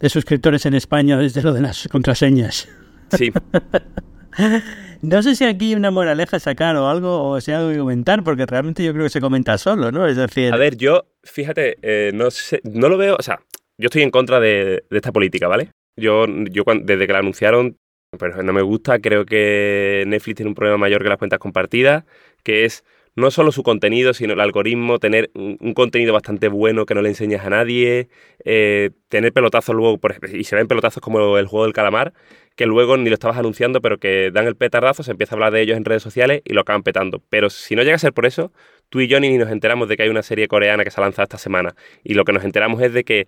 [0.00, 2.70] de suscriptores en España desde lo de las contraseñas.
[3.14, 3.30] Sí,
[5.00, 7.78] No sé si aquí hay una moraleja sacar o algo, o si hay algo que
[7.78, 10.08] comentar, porque realmente yo creo que se comenta solo, ¿no?
[10.08, 13.40] Es decir, a ver, yo, fíjate, eh, no sé, no lo veo, o sea,
[13.78, 15.70] yo estoy en contra de, esta política, ¿vale?
[15.96, 17.76] Yo, yo desde que la anunciaron,
[18.18, 22.04] pues no me gusta, creo que Netflix tiene un problema mayor que las cuentas compartidas,
[22.42, 22.84] que es
[23.18, 27.08] no solo su contenido, sino el algoritmo, tener un, contenido bastante bueno que no le
[27.08, 28.08] enseñas a nadie,
[28.44, 32.12] eh, tener pelotazos luego, por ejemplo, y se ven pelotazos como el juego del calamar,
[32.54, 35.52] que luego ni lo estabas anunciando, pero que dan el petardazo, se empieza a hablar
[35.52, 37.20] de ellos en redes sociales y lo acaban petando.
[37.28, 38.52] Pero si no llega a ser por eso,
[38.88, 41.04] tú y yo ni nos enteramos de que hay una serie coreana que se ha
[41.04, 41.74] lanzado esta semana.
[42.04, 43.26] Y lo que nos enteramos es de que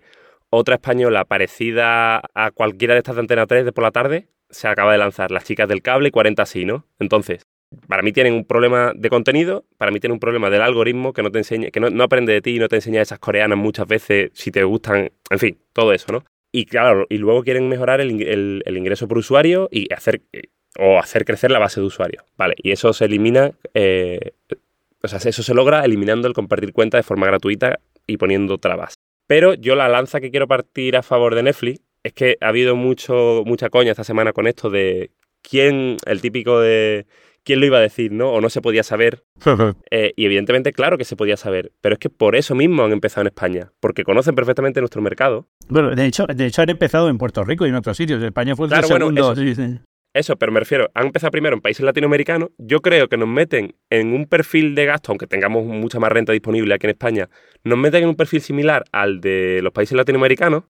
[0.49, 4.67] otra española parecida a cualquiera de estas de Antena 3 de por la tarde se
[4.67, 5.31] acaba de lanzar.
[5.31, 6.85] Las chicas del cable y 40 así, ¿no?
[6.99, 7.47] Entonces,
[7.87, 11.23] para mí tienen un problema de contenido, para mí tienen un problema del algoritmo que
[11.23, 13.87] no te enseña, que no, aprende de ti y no te enseña esas coreanas muchas
[13.87, 16.23] veces si te gustan, en fin, todo eso, ¿no?
[16.51, 20.21] Y claro, y luego quieren mejorar el- el ingreso por usuario y hacer
[20.79, 22.55] o hacer crecer la base de usuarios, ¿vale?
[22.57, 24.31] Y eso se elimina, eh,
[25.03, 28.93] o sea, eso se logra eliminando el compartir cuenta de forma gratuita y poniendo trabas.
[29.27, 32.75] Pero yo la lanza que quiero partir a favor de Netflix es que ha habido
[32.75, 35.11] mucho, mucha coña esta semana con esto de
[35.41, 37.05] quién, el típico de
[37.43, 38.31] quién lo iba a decir, ¿no?
[38.31, 39.23] O no se podía saber.
[39.91, 41.71] Eh, y evidentemente, claro que se podía saber.
[41.81, 43.71] Pero es que por eso mismo han empezado en España.
[43.79, 45.47] Porque conocen perfectamente nuestro mercado.
[45.67, 48.21] bueno, de hecho, de hecho han empezado en Puerto Rico y en otros sitios.
[48.23, 49.31] España fue el Claro, bueno, segundo.
[49.33, 49.41] eso.
[49.41, 49.79] sí, sí.
[50.13, 52.49] Eso, pero me refiero, han empezado primero en países latinoamericanos.
[52.57, 56.33] Yo creo que nos meten en un perfil de gasto, aunque tengamos mucha más renta
[56.33, 57.29] disponible aquí en España,
[57.63, 60.63] nos meten en un perfil similar al de los países latinoamericanos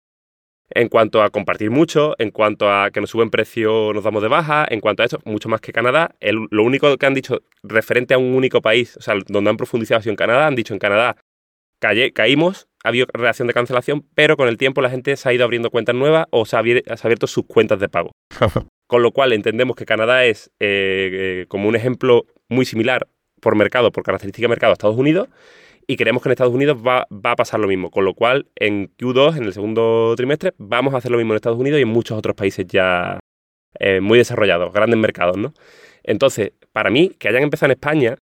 [0.73, 4.29] en cuanto a compartir mucho, en cuanto a que nos suben precio, nos damos de
[4.29, 6.15] baja, en cuanto a esto, mucho más que Canadá.
[6.19, 9.57] El- lo único que han dicho referente a un único país, o sea, donde han
[9.57, 11.15] profundizado ha sido en Canadá, han dicho en Canadá
[11.81, 15.33] calle- caímos, ha habido reacción de cancelación, pero con el tiempo la gente se ha
[15.33, 18.11] ido abriendo cuentas nuevas o se ha abier- se ha abierto sus cuentas de pago.
[18.87, 21.09] Con lo cual entendemos que Canadá es eh,
[21.41, 23.07] eh, como un ejemplo muy similar
[23.39, 25.29] por mercado, por característica de mercado a Estados Unidos,
[25.87, 27.91] y creemos que en Estados Unidos va, va a pasar lo mismo.
[27.91, 31.37] Con lo cual, en Q2, en el segundo trimestre, vamos a hacer lo mismo en
[31.37, 33.19] Estados Unidos y en muchos otros países ya
[33.79, 35.53] eh, muy desarrollados, grandes mercados, ¿no?
[36.03, 38.17] Entonces, para mí, que hayan empezado en España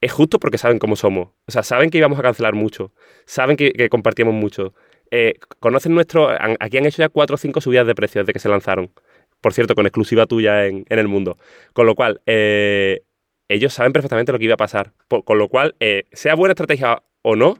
[0.00, 1.30] es justo porque saben cómo somos.
[1.46, 2.92] O sea, saben que íbamos a cancelar mucho,
[3.26, 4.74] saben que, que compartíamos mucho.
[5.10, 6.28] eh, conocen nuestro...
[6.60, 8.92] Aquí han hecho ya cuatro o cinco subidas de precios desde que se lanzaron.
[9.40, 11.38] Por cierto, con exclusiva tuya en, el mundo.
[11.72, 13.02] Con lo cual, eh,
[13.50, 14.92] ellos saben perfectamente lo que iba a pasar.
[15.08, 17.58] con lo cual, eh, sea buena estrategia o no,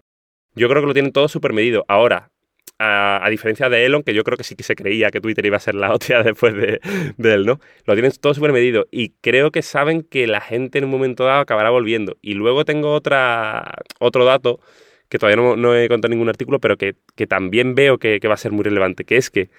[0.54, 1.84] yo creo que lo tienen todo súper medido.
[1.88, 2.30] Ahora,
[2.78, 5.56] a, diferencia de Elon, que yo creo que sí que se creía que Twitter iba
[5.56, 6.80] a ser la hostia después de,
[7.18, 7.60] él, ¿no?
[7.86, 11.24] Lo tienen todo súper medido y creo que saben que la gente en un momento
[11.24, 12.16] dado acabará volviendo.
[12.22, 14.60] Y luego tengo otra, otro dato
[15.08, 16.94] que todavía no, he contado ningún artículo, pero que,
[17.28, 19.50] también veo que, va a ser muy relevante, que es que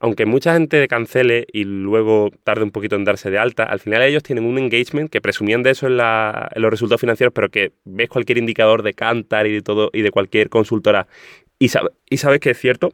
[0.00, 4.02] aunque mucha gente cancele y luego tarde un poquito en darse de alta, al final
[4.02, 8.08] ellos tienen un engagement que presumían de eso en, los resultados financieros, pero que ves
[8.08, 11.06] cualquier indicador de Cantar y de todo y de cualquier consultora
[11.58, 11.70] y,
[12.08, 12.92] y sabes que es cierto,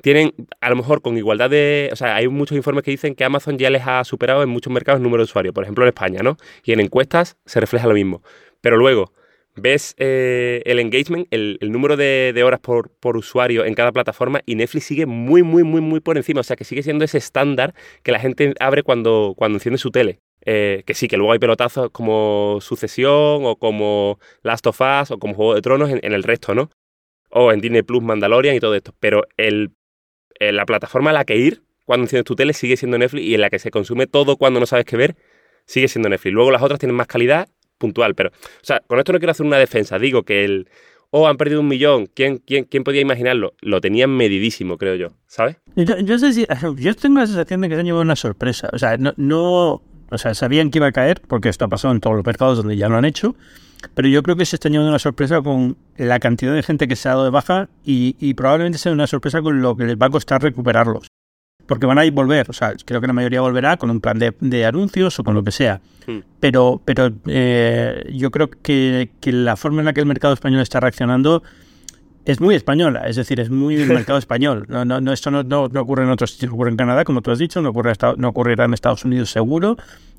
[0.00, 3.24] tienen a lo mejor con igualdad de, o sea, hay muchos informes que dicen que
[3.24, 5.88] Amazon ya les ha superado en muchos mercados el número de usuarios, por ejemplo en
[5.88, 6.36] España, ¿no?
[6.64, 8.22] Y en encuestas se refleja lo mismo.
[8.60, 9.12] Pero luego
[9.58, 14.54] ves eh, el engagement, el, número de, horas por, por, usuario en cada plataforma y
[14.54, 16.40] Netflix sigue muy, muy, muy, muy por encima.
[16.40, 19.90] O sea, que sigue siendo ese estándar que la gente abre cuando, cuando enciende su
[19.90, 20.20] tele.
[20.44, 25.18] Eh, que sí, que luego hay pelotazos como Sucesión o como Last of Us o
[25.18, 26.70] como Juego de Tronos en el resto, ¿no?
[27.30, 28.94] o en Disney Plus, Mandalorian y todo esto.
[29.00, 29.72] Pero el,
[30.38, 33.34] eh, la plataforma a la que ir cuando enciendes tu tele sigue siendo Netflix y
[33.34, 35.16] en la que se consume todo cuando no sabes qué ver
[35.66, 36.34] sigue siendo Netflix.
[36.34, 37.48] Luego las otras tienen más calidad
[37.78, 39.98] puntual, pero, o sea, con esto no quiero hacer una defensa.
[39.98, 40.68] Digo que el,
[41.10, 43.54] oh, han perdido un millón, ¿quién, quién, quién podía imaginarlo?
[43.60, 45.56] Lo tenían medidísimo, creo yo, ¿sabes?
[45.76, 48.68] Yo, sé si, yo tengo la sensación de que se han llevado una sorpresa.
[48.72, 51.94] O sea, no, no, o sea, sabían que iba a caer, porque esto ha pasado
[51.94, 53.34] en todos los mercados donde ya lo han hecho,
[53.94, 56.96] pero yo creo que se está llevando una sorpresa con la cantidad de gente que
[56.96, 60.06] se ha dado de baja y, probablemente sea una sorpresa con lo que les va
[60.06, 61.06] a costar recuperarlos.
[61.68, 64.18] Porque van a ir volver, o sea, creo que la mayoría volverá con un plan
[64.18, 65.80] de, anuncios o con lo que sea.
[66.06, 66.18] Hmm.
[66.40, 70.80] Pero, pero eh, yo creo que, la forma en la que el mercado español está
[70.80, 71.44] reaccionando
[72.24, 74.66] es muy española, es decir, es muy del mercado español.
[74.68, 77.30] No, no, no esto no, no, ocurre en otros sitios, ocurre en Canadá, como tú
[77.30, 79.76] has dicho, no, ocurre no ocurrirá en Estados Unidos seguro,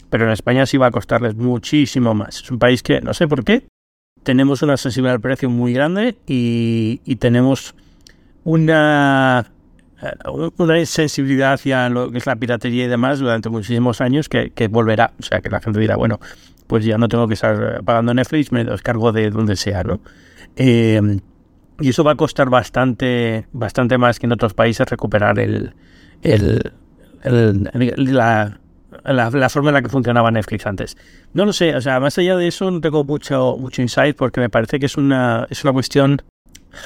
[0.10, 2.44] pero en España sí va a costarles muchísimo más.
[2.44, 3.66] Es un país que, no sé por qué,
[4.24, 7.76] tenemos una sensibilidad al precio muy grande y, tenemos
[8.44, 9.52] una,
[10.58, 15.14] una sensibilidad hacia lo que es la piratería y demás durante muchísimos años que, volverá.
[15.20, 16.20] O sea, que la gente dirá, bueno,
[16.68, 20.00] pues ya no tengo que estar pagando Netflix, me descargo de donde sea, ¿no?
[20.56, 21.20] Eh,
[21.80, 25.74] y eso va a costar bastante, bastante más que en otros países recuperar el,
[26.22, 26.74] el,
[27.24, 28.60] la,
[29.06, 30.98] la, forma en la que funcionaba Netflix antes.
[31.34, 34.42] No lo sé, o sea, más allá de eso no tengo mucho, mucho insight porque
[34.42, 36.22] me parece que es una, es una cuestión...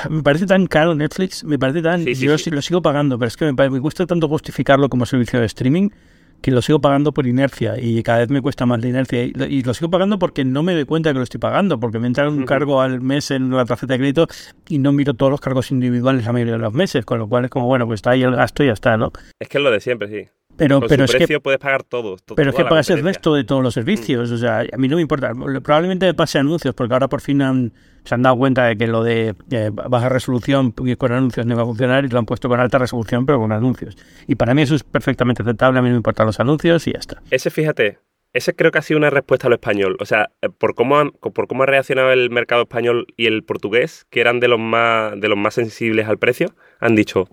[0.09, 2.05] Me parece tan caro Netflix, me parece tan...
[2.05, 5.45] yo lo sigo pagando, pero es que me, me gusta tanto justificarlo como servicio de
[5.45, 5.89] streaming
[6.43, 9.23] que lo sigo pagando por inercia y cada vez me cuesta más la inercia.
[9.23, 12.07] Y, lo sigo pagando porque no me doy cuenta que lo estoy pagando, porque me
[12.07, 14.27] entra un cargo al mes en la tarjeta de crédito
[14.67, 17.45] y no miro todos los cargos individuales la mayoría de los meses, con lo cual
[17.45, 19.13] es como, bueno, pues está ahí el gasto y ya está, ¿no?
[19.39, 20.29] Es que es lo de siempre, sí.
[20.57, 22.17] Pero, pero es que puedes pagar todo.
[22.35, 24.31] pero es que pagas el resto de todos los servicios.
[24.31, 25.31] O sea, a mí no me importa.
[25.63, 27.71] Probablemente me pase anuncios, porque ahora por fin
[28.03, 29.33] se han dado cuenta de que lo de
[29.73, 33.25] baja resolución con anuncios no va a funcionar y lo han puesto con alta resolución,
[33.25, 33.97] pero con anuncios.
[34.27, 35.79] Y para mí eso es perfectamente aceptable.
[35.79, 37.21] A mí no me importan los anuncios y ya está.
[37.31, 37.99] Ese, fíjate,
[38.33, 39.95] ese creo que ha sido una respuesta a lo español.
[39.99, 43.43] O sea, eh, por cómo, han, por cómo ha reaccionado el mercado español y el
[43.43, 46.47] portugués, que eran de los más, de los más sensibles al precio,
[46.79, 47.27] han dicho,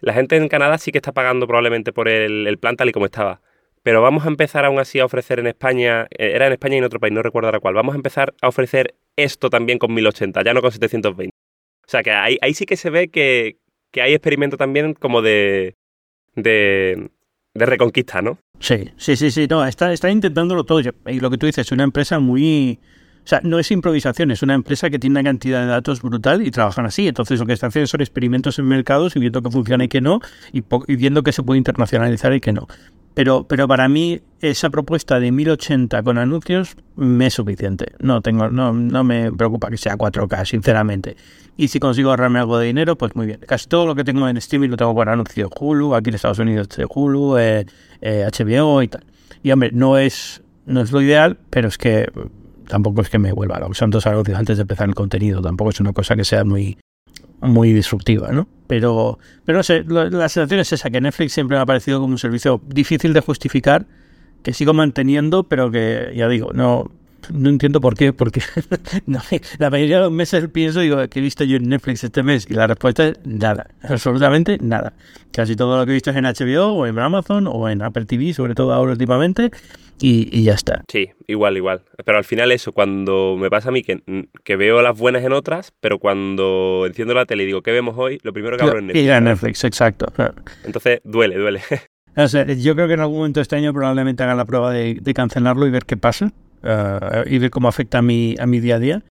[0.00, 3.06] la gente en Canadá sí que está pagando probablemente por el, plan tal y como
[3.06, 3.40] estaba.
[3.82, 6.78] Pero vamos a empezar aún así a ofrecer en España, eh, era en España y
[6.78, 9.94] en otro país, no recuerdo ahora cuál, vamos a empezar a ofrecer esto también con
[9.94, 11.30] 1080, ya no con 720.
[11.34, 13.56] O sea que ahí, sí que se ve que,
[13.94, 15.74] hay experimento también como de,
[16.36, 17.10] de,
[17.54, 18.38] de, reconquista, ¿no?
[18.60, 20.80] Sí, sí, sí, sí, no, está, está intentándolo todo.
[21.06, 22.78] Y lo que tú dices, es una empresa muy,
[23.24, 26.46] o sea, no es improvisación, es una empresa que tiene una cantidad de datos brutal
[26.46, 27.06] y trabajan así.
[27.06, 30.00] Entonces lo que están haciendo son experimentos en mercados y viendo que funciona y que
[30.00, 30.20] no,
[30.52, 30.62] y,
[30.96, 32.66] viendo que se puede internacionalizar y que no.
[33.14, 37.92] Pero, pero para mí esa propuesta de 1080 con anuncios me es suficiente.
[37.98, 41.16] No, tengo, no, no me preocupa que sea 4K, sinceramente.
[41.56, 43.40] Y si consigo ahorrarme algo de dinero, pues muy bien.
[43.46, 46.38] Casi todo lo que tengo en streaming lo tengo por anuncio Hulu, aquí en Estados
[46.38, 47.66] Unidos de Hulu, eh,
[48.00, 49.04] HBO eh, y tal.
[49.42, 52.10] Y hombre, no es, no es lo ideal, pero es que
[52.70, 55.80] tampoco es que me vuelva los santos anuncios antes de empezar el contenido, tampoco es
[55.80, 56.78] una cosa que sea muy,
[57.40, 58.46] muy disruptiva, ¿no?
[58.68, 62.12] Pero, pero no sé, la, sensación es esa, que Netflix siempre me ha parecido como
[62.12, 63.86] un servicio difícil de justificar,
[64.42, 66.90] que sigo manteniendo, pero que, ya digo, no,
[67.32, 68.40] no entiendo por qué, porque
[69.58, 72.46] la mayoría de los meses pienso, digo, ¿qué he visto yo en Netflix este mes?
[72.48, 74.92] Y la respuesta es nada, absolutamente nada.
[75.32, 78.04] Casi todo lo que he visto es en HBO o en Amazon o en Apple
[78.04, 79.50] TV, sobre todo ahora últimamente,
[80.00, 80.82] y, ya está.
[80.88, 81.82] Sí, igual, igual.
[82.04, 84.02] Pero al final eso, cuando me pasa a mí que,
[84.44, 87.94] que, veo las buenas en otras, pero cuando enciendo la tele y digo, ¿qué vemos
[87.98, 88.18] hoy?
[88.22, 89.04] Lo primero que abro es Netflix.
[89.04, 90.06] Y Netflix, exacto.
[90.64, 91.60] Entonces duele, duele.
[92.58, 95.70] yo creo que en algún momento este año probablemente hagan la prueba de, cancelarlo y
[95.70, 96.32] ver qué pasa.
[96.62, 99.02] Eh, y ver cómo afecta a mi, a mi día a día.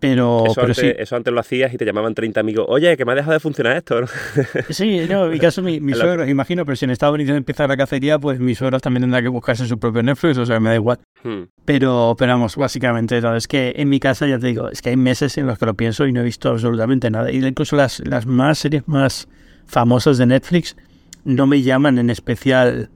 [0.00, 0.92] Pero, eso, antes, sí.
[0.96, 3.40] eso antes lo hacías y te llamaban 30 amigos, oye, que me ha dejado de
[3.40, 4.00] funcionar esto.
[4.70, 7.66] sí, no, en mi caso, mi, mi suegro, imagino, pero si en Estados Unidos empieza
[7.66, 10.70] la cacería, pues mis suegros también tendrán que buscarse su propio Netflix, o sea, me
[10.70, 10.98] da igual.
[11.22, 11.44] Hmm.
[11.64, 14.90] Pero, pero vamos, básicamente, no, es que en mi casa, ya te digo, es que
[14.90, 17.30] hay meses en los que lo pienso y no he visto absolutamente nada.
[17.30, 19.28] Y incluso las, las más series más
[19.66, 20.76] famosas de Netflix
[21.24, 22.90] no me llaman en especial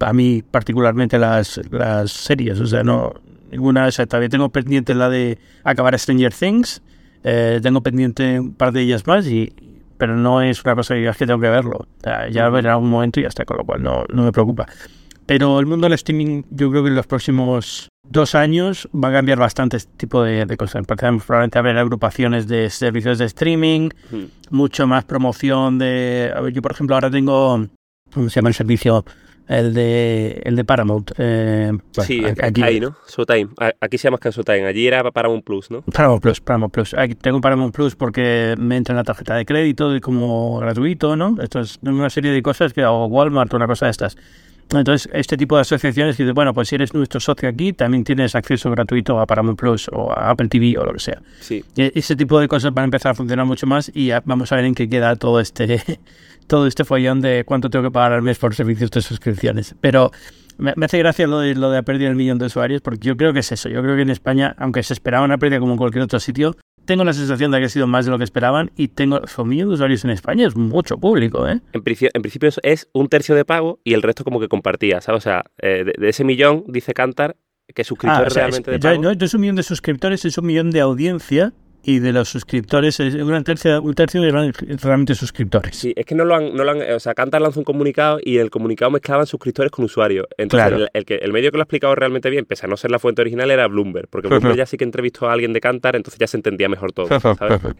[0.00, 3.14] a mí particularmente las, las series, o sea, no,
[3.50, 6.82] ninguna, o sea, todavía tengo pendiente la de acabar Stranger Things,
[7.24, 9.52] eh, tengo pendiente un par de ellas más, y,
[9.98, 11.86] pero no es una cosa que tengo que verlo.
[12.30, 14.66] ya verá un momento y ya está, con lo cual no, no me preocupa.
[15.26, 19.12] Pero el mundo del streaming, yo creo que en los próximos dos años va a
[19.12, 20.76] cambiar bastante este tipo de, cosas.
[20.76, 23.90] Empezamos probablemente a ver agrupaciones de servicios de streaming,
[24.50, 26.32] mucho más promoción de...
[26.52, 27.66] yo, por ejemplo, ahora tengo...
[28.14, 29.04] ¿Cómo se llama el servicio?
[29.48, 31.12] El de, el de Paramount.
[31.18, 31.72] Eh,
[32.04, 32.96] sí, aquí, ahí, ¿no?
[33.08, 33.50] Showtime.
[33.80, 34.66] Aquí se llama que Showtime.
[34.66, 35.82] Allí era Paramount Plus, ¿no?
[35.82, 36.94] Paramount Plus, Paramount Plus.
[36.94, 41.16] Aquí tengo Paramount Plus porque me entra en la tarjeta de crédito y como gratuito,
[41.16, 41.36] ¿no?
[41.40, 44.16] Esto es una serie de cosas que hago Walmart o una cosa de estas.
[44.70, 48.34] Entonces, este tipo de asociaciones dice, bueno, pues si eres nuestro socio aquí, también tienes
[48.34, 51.22] acceso gratuito a Paramount Plus o a Apple TV o lo que sea.
[51.38, 51.64] Sí.
[51.76, 54.64] ese tipo de cosas van a empezar a funcionar mucho más y vamos a ver
[54.64, 56.00] en qué queda todo este
[56.46, 59.74] todo este follón de cuánto tengo que pagar al mes por servicios de suscripciones.
[59.80, 60.10] Pero
[60.58, 63.32] me, hace gracia lo de, lo de perder el millón de usuarios, porque yo creo
[63.32, 63.68] que es eso.
[63.68, 66.56] Yo creo que en España, aunque se esperaba una pérdida como en cualquier otro sitio,
[66.86, 69.68] tengo la sensación de que ha sido más de lo que esperaban y tengo millón
[69.68, 71.60] de usuarios en España es mucho público, ¿eh?
[71.72, 75.18] En, principio es un tercio de pago y el resto como que compartía, ¿sabes?
[75.18, 77.36] O sea, eh, de, ese millón, dice Cantar,
[77.74, 79.02] que suscriptores ah, realmente de pago.
[79.02, 81.52] No, es un millón de suscriptores, es un millón de audiencia
[81.86, 85.76] y de los suscriptores, un tercio, un tercio de realmente suscriptores.
[85.76, 88.18] Sí, es que no lo han, no lo han, o sea, Cantar lanzó un comunicado
[88.20, 90.26] y el comunicado mezclaban suscriptores con usuarios.
[90.36, 92.90] Entonces, el, que, el medio que lo ha explicado realmente bien, pese a no ser
[92.90, 95.94] la fuente original, era Bloomberg, porque Bloomberg ya sí que entrevistó a alguien de Cantar,
[95.94, 97.08] entonces ya se entendía mejor todo.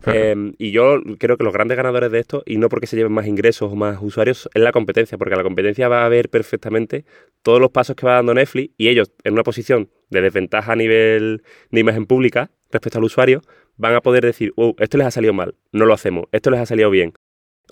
[0.06, 3.10] Em, y yo creo que los grandes ganadores de esto, y no porque se lleven
[3.10, 7.04] más ingresos o más usuarios, es la competencia, porque la competencia va a ver perfectamente
[7.42, 10.76] todos los pasos que va dando Netflix y ellos en una posición de desventaja a
[10.76, 11.42] nivel
[11.72, 13.42] de imagen pública respecto al usuario,
[13.76, 16.60] van a poder decir, oh, esto les ha salido mal, no lo hacemos, esto les
[16.60, 17.12] ha salido bien.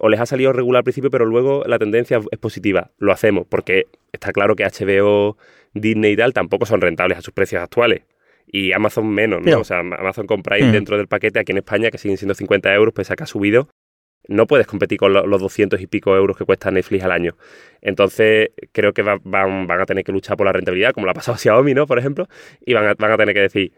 [0.01, 3.47] O les ha salido regular al principio, pero luego la tendencia es positiva, lo hacemos,
[3.49, 5.37] porque está claro que HBO,
[5.73, 8.03] Disney y tal tampoco son rentables a sus precios actuales.
[8.47, 9.61] Y Amazon menos, ¿no?
[9.61, 10.73] O sea, Amazon compráis mm.
[10.73, 13.27] dentro del paquete aquí en España, que siguen siendo 50 euros, pese a que ha
[13.27, 13.69] subido,
[14.29, 17.37] no puedes competir con los 200 y pico euros que cuesta Netflix al año.
[17.81, 21.15] Entonces, creo que van, van, a tener que luchar por la rentabilidad, como lo ha
[21.15, 21.87] pasado Xiaomi, ¿no?
[21.87, 22.27] Por ejemplo,
[22.65, 23.73] y van a, van a tener que decir,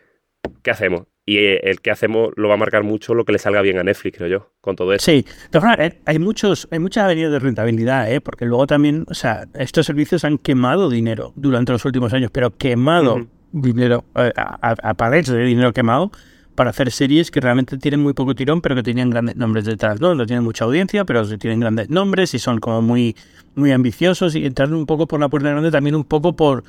[0.63, 1.07] ¿qué hacemos?
[1.29, 3.79] Y eh, el que hacemos lo va a marcar mucho lo que le salga bien
[3.79, 5.05] a Netflix, creo yo, con todo eso.
[5.05, 8.21] Sí, eh, hay muchos, hay muchas avenidas de rentabilidad, ¿eh?
[8.21, 12.57] porque luego también, o sea, estos servicios han quemado dinero durante los últimos años, pero
[12.57, 16.13] quemado dinero, eh, a, a, de dinero quemado
[16.55, 20.01] para hacer series que realmente tienen muy poco tirón, pero que tienen grandes nombres detrás,
[20.01, 20.15] ¿no?
[20.15, 23.15] No tienen mucha audiencia, pero tienen grandes nombres y son como muy,
[23.55, 26.65] muy ambiciosos y entrar un poco por la puerta grande, también un poco por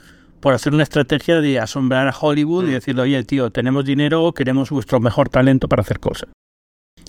[0.47, 2.71] por hacer una estrategia de asombrar a Hollywood y mm.
[2.71, 6.29] decirle, oye, tío, tenemos dinero, queremos vuestro mejor talento para hacer cosas.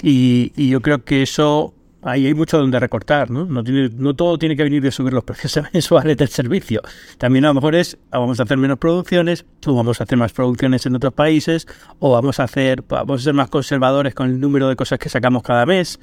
[0.02, 1.72] Y, yo creo que eso,
[2.08, 3.44] ahí hay mucho donde recortar, ¿no?
[3.44, 6.82] No, tiene, no todo tiene que venir de subir los precios mensuales del servicio.
[7.18, 10.32] También a lo mejor es, vamos a hacer menos producciones, o vamos a hacer más
[10.32, 11.66] producciones en otros países,
[11.98, 15.08] o vamos a hacer, vamos a ser más conservadores con el número de cosas que
[15.08, 15.98] sacamos cada mes.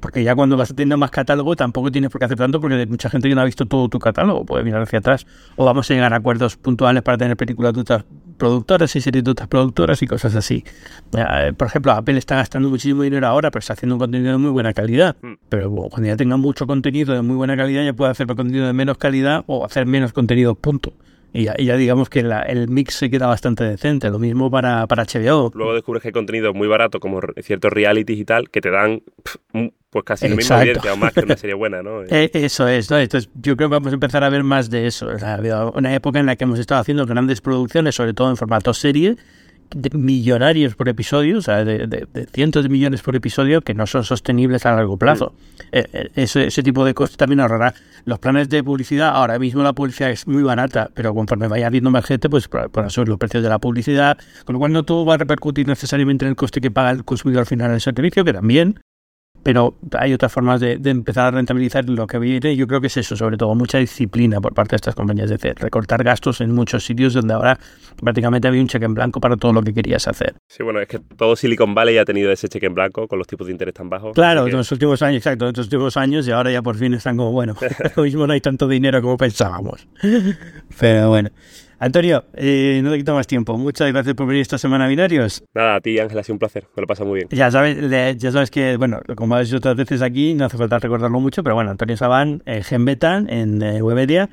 [0.00, 2.86] Porque ya cuando vas teniendo más catálogo tampoco tienes por qué hacer tanto porque hay
[2.86, 5.26] mucha gente que no ha visto todo tu catálogo, puede mirar hacia atrás.
[5.56, 8.04] O vamos a llegar a acuerdos puntuales para tener películas de otras
[8.36, 10.64] productoras y series de otras productoras y cosas así.
[11.16, 14.38] Eh, por ejemplo, Apple está gastando muchísimo dinero ahora, pero está haciendo un contenido de
[14.38, 15.16] muy buena calidad.
[15.22, 15.34] Mm.
[15.48, 18.72] Pero cuando ya tenga mucho contenido de muy buena calidad, ya puede hacer contenido de
[18.72, 20.92] menos calidad o hacer menos contenido, punto.
[21.36, 24.08] Y ya, digamos que el mix se queda bastante decente.
[24.08, 25.50] Lo mismo para, para HBO.
[25.52, 29.02] Luego descubres que hay contenido muy barato, como ciertos realities y tal, que te dan
[29.94, 32.02] pues casi la misma audiencia o más que una serie buena, ¿no?
[32.10, 32.98] Eh, eso es, ¿no?
[32.98, 35.06] Entonces yo creo que vamos a empezar a ver más de eso.
[35.74, 39.16] una época en la que hemos estado haciendo grandes producciones, sobre todo en formato serie,
[39.92, 44.66] millonarios por episodio, o sea, de, cientos de millones por episodio que no son sostenibles
[44.66, 45.32] a largo plazo.
[45.70, 47.72] Eh, eh, ese, tipo de cosas también ahorrará.
[48.04, 51.92] Los planes de publicidad, ahora mismo la publicidad es muy barata, pero conforme vaya habiendo
[51.92, 55.04] más gente, pues por subir los precios de la publicidad, con lo cual no todo
[55.04, 58.24] va a repercutir necesariamente en el coste que paga el consumidor final en el servicio,
[58.24, 58.80] que también,
[59.44, 62.56] pero hay otras formas de, empezar a rentabilizar lo que viene.
[62.56, 65.38] Yo creo que es eso, sobre todo mucha disciplina por parte de estas compañías, es
[65.38, 67.58] decir, recortar gastos en muchos sitios donde ahora
[68.02, 70.34] prácticamente había un cheque en blanco para todo lo que querías hacer.
[70.48, 73.28] Sí, bueno, es que todo Silicon Valley ha tenido ese cheque en blanco con los
[73.28, 74.14] tipos de interés tan bajos.
[74.14, 76.94] Claro, en los últimos años, exacto, en los últimos años y ahora ya por fin
[76.94, 79.86] están como, bueno, ahora mismo no hay tanto dinero como pensábamos.
[80.80, 81.30] Pero bueno.
[81.84, 83.58] Antonio, eh, no te quito más tiempo.
[83.58, 85.44] Muchas gracias por venir esta semana a Binarios.
[85.52, 86.64] Nada, a ti Ángel, ha sido un placer.
[86.74, 87.28] Me lo pasa muy bien.
[87.30, 87.76] Ya sabes,
[88.16, 91.42] ya sabes que, bueno, como has dicho otras veces aquí, no hace falta recordarlo mucho,
[91.42, 94.30] pero bueno, Antonio Sabán, eh, Genbeta en eh, Webedia.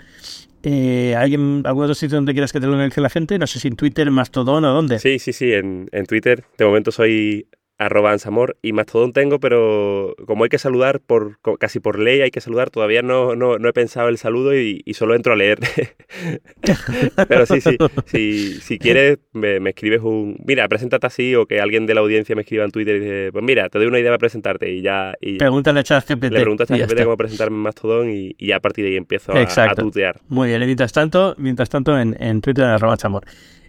[0.63, 3.37] Eh, ¿Alguien, algún otro sitio donde quieras que te lo analice la gente?
[3.37, 4.99] No sé si en Twitter, Mastodon o dónde.
[4.99, 6.45] Sí, sí, sí, en, en Twitter.
[6.57, 7.47] De momento soy
[7.81, 12.29] arroba ansamor y Mastodon tengo, pero como hay que saludar por casi por ley, hay
[12.29, 15.57] que saludar, todavía no, no, he pensado el saludo y, solo entro a leer.
[17.27, 21.87] pero sí, sí, sí, si quieres me, escribes un, mira, preséntate así o que alguien
[21.87, 24.11] de la audiencia me escriba en Twitter y dice, pues mira, te doy una idea
[24.11, 25.15] para presentarte y ya...
[25.19, 26.25] Y Pregúntale a ChatGPT.
[26.25, 29.33] Le preguntas a ChatGPT cómo presentarme en Mastodon y, ya a partir de ahí empiezo
[29.33, 30.21] a, a, tutear.
[30.27, 33.23] Muy bien, mientras tanto, mientras tanto en, en Twitter arroba chamor.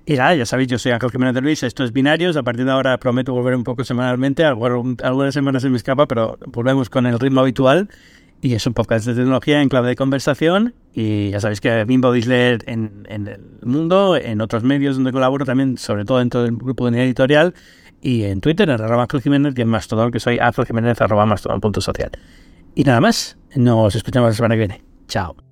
[0.04, 2.64] Y nada, ya sabéis, yo soy Ángel Jiménez de Luis, esto es Binarios, a partir
[2.64, 7.06] de ahora prometo volver un poco semanalmente, algunas semanas se me escapa, pero volvemos con
[7.06, 7.88] el ritmo habitual.
[8.44, 10.74] Y es un podcast de tecnología en clave de conversación.
[10.92, 14.96] Y ya sabéis que a mí podéis leer en, en, el mundo, en otros medios
[14.96, 17.54] donde colaboro también, sobre todo dentro del grupo de editorial,
[18.00, 22.10] y en Twitter, en arroba Jiménez, y en Mastodon, que soy Ángel Jiménez, arroba Mastodon.social.
[22.74, 24.82] Y nada más, nos escuchamos la semana que viene.
[25.06, 25.51] Chao.